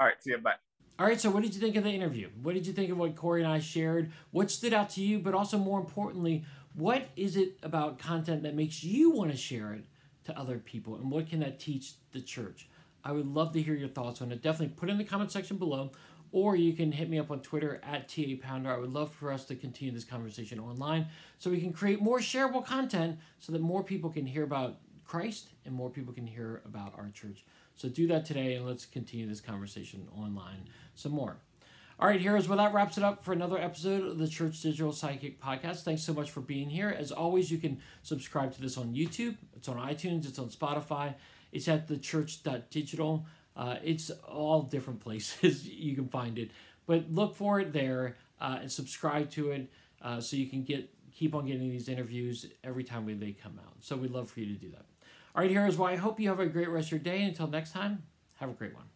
All 0.00 0.06
right, 0.06 0.16
see 0.20 0.30
you. 0.30 0.38
Bye. 0.38 0.54
All 0.98 1.06
right, 1.06 1.20
so 1.20 1.30
what 1.30 1.42
did 1.42 1.54
you 1.54 1.60
think 1.60 1.76
of 1.76 1.84
the 1.84 1.90
interview? 1.90 2.28
What 2.40 2.54
did 2.54 2.66
you 2.66 2.72
think 2.72 2.90
of 2.90 2.98
what 2.98 3.16
Corey 3.16 3.42
and 3.42 3.50
I 3.50 3.58
shared? 3.58 4.12
What 4.30 4.50
stood 4.50 4.72
out 4.72 4.90
to 4.90 5.00
you? 5.00 5.18
But 5.18 5.34
also, 5.34 5.58
more 5.58 5.80
importantly, 5.80 6.44
what 6.74 7.08
is 7.16 7.36
it 7.36 7.58
about 7.62 7.98
content 7.98 8.42
that 8.44 8.54
makes 8.54 8.84
you 8.84 9.10
want 9.10 9.30
to 9.30 9.36
share 9.36 9.72
it 9.72 9.86
to 10.24 10.38
other 10.38 10.58
people? 10.58 10.94
And 10.96 11.10
what 11.10 11.28
can 11.28 11.40
that 11.40 11.58
teach 11.58 11.94
the 12.12 12.20
church? 12.20 12.68
I 13.04 13.12
would 13.12 13.26
love 13.26 13.52
to 13.52 13.62
hear 13.62 13.74
your 13.74 13.88
thoughts 13.88 14.22
on 14.22 14.32
it. 14.32 14.42
Definitely 14.42 14.74
put 14.76 14.88
in 14.88 14.98
the 14.98 15.04
comment 15.04 15.30
section 15.30 15.56
below 15.56 15.92
or 16.34 16.56
you 16.56 16.72
can 16.72 16.90
hit 16.90 17.08
me 17.08 17.16
up 17.16 17.30
on 17.30 17.38
Twitter 17.38 17.80
at 17.84 18.08
TA 18.08 18.34
Pounder. 18.42 18.68
I 18.68 18.76
would 18.76 18.92
love 18.92 19.12
for 19.14 19.30
us 19.30 19.44
to 19.44 19.54
continue 19.54 19.94
this 19.94 20.02
conversation 20.02 20.58
online 20.58 21.06
so 21.38 21.48
we 21.48 21.60
can 21.60 21.72
create 21.72 22.02
more 22.02 22.18
shareable 22.18 22.66
content 22.66 23.20
so 23.38 23.52
that 23.52 23.60
more 23.60 23.84
people 23.84 24.10
can 24.10 24.26
hear 24.26 24.42
about 24.42 24.78
Christ 25.04 25.50
and 25.64 25.72
more 25.72 25.90
people 25.90 26.12
can 26.12 26.26
hear 26.26 26.60
about 26.66 26.92
our 26.98 27.08
church. 27.14 27.44
So 27.76 27.88
do 27.88 28.08
that 28.08 28.24
today 28.24 28.56
and 28.56 28.66
let's 28.66 28.84
continue 28.84 29.28
this 29.28 29.40
conversation 29.40 30.08
online 30.18 30.68
some 30.96 31.12
more. 31.12 31.36
All 32.00 32.08
right, 32.08 32.20
heroes, 32.20 32.48
well, 32.48 32.58
that 32.58 32.74
wraps 32.74 32.98
it 32.98 33.04
up 33.04 33.22
for 33.22 33.32
another 33.32 33.56
episode 33.56 34.04
of 34.04 34.18
the 34.18 34.26
Church 34.26 34.60
Digital 34.60 34.90
Sidekick 34.90 35.36
Podcast. 35.38 35.84
Thanks 35.84 36.02
so 36.02 36.12
much 36.12 36.32
for 36.32 36.40
being 36.40 36.68
here. 36.68 36.88
As 36.98 37.12
always, 37.12 37.52
you 37.52 37.58
can 37.58 37.80
subscribe 38.02 38.52
to 38.54 38.60
this 38.60 38.76
on 38.76 38.92
YouTube, 38.92 39.36
it's 39.54 39.68
on 39.68 39.76
iTunes, 39.76 40.26
it's 40.26 40.40
on 40.40 40.48
Spotify, 40.48 41.14
it's 41.52 41.68
at 41.68 41.86
the 41.86 41.96
church.digital. 41.96 43.24
Uh, 43.56 43.76
it's 43.84 44.10
all 44.28 44.62
different 44.62 45.00
places 45.00 45.68
you 45.68 45.94
can 45.94 46.08
find 46.08 46.38
it, 46.38 46.50
but 46.86 47.10
look 47.10 47.36
for 47.36 47.60
it 47.60 47.72
there 47.72 48.16
uh, 48.40 48.58
and 48.62 48.70
subscribe 48.70 49.30
to 49.30 49.50
it 49.52 49.70
uh, 50.02 50.20
so 50.20 50.36
you 50.36 50.46
can 50.46 50.62
get 50.62 50.90
keep 51.12 51.34
on 51.34 51.46
getting 51.46 51.70
these 51.70 51.88
interviews 51.88 52.46
every 52.64 52.82
time 52.82 53.06
they 53.20 53.32
come 53.32 53.58
out. 53.64 53.74
So 53.80 53.96
we'd 53.96 54.10
love 54.10 54.28
for 54.28 54.40
you 54.40 54.46
to 54.46 54.60
do 54.60 54.70
that. 54.70 54.84
All 55.34 55.42
right, 55.42 55.50
heroes. 55.50 55.76
Well, 55.76 55.88
I 55.88 55.96
hope 55.96 56.18
you 56.18 56.28
have 56.28 56.40
a 56.40 56.46
great 56.46 56.68
rest 56.68 56.88
of 56.88 56.92
your 56.92 57.00
day. 57.00 57.22
Until 57.22 57.46
next 57.46 57.72
time, 57.72 58.02
have 58.40 58.50
a 58.50 58.52
great 58.52 58.74
one. 58.74 58.93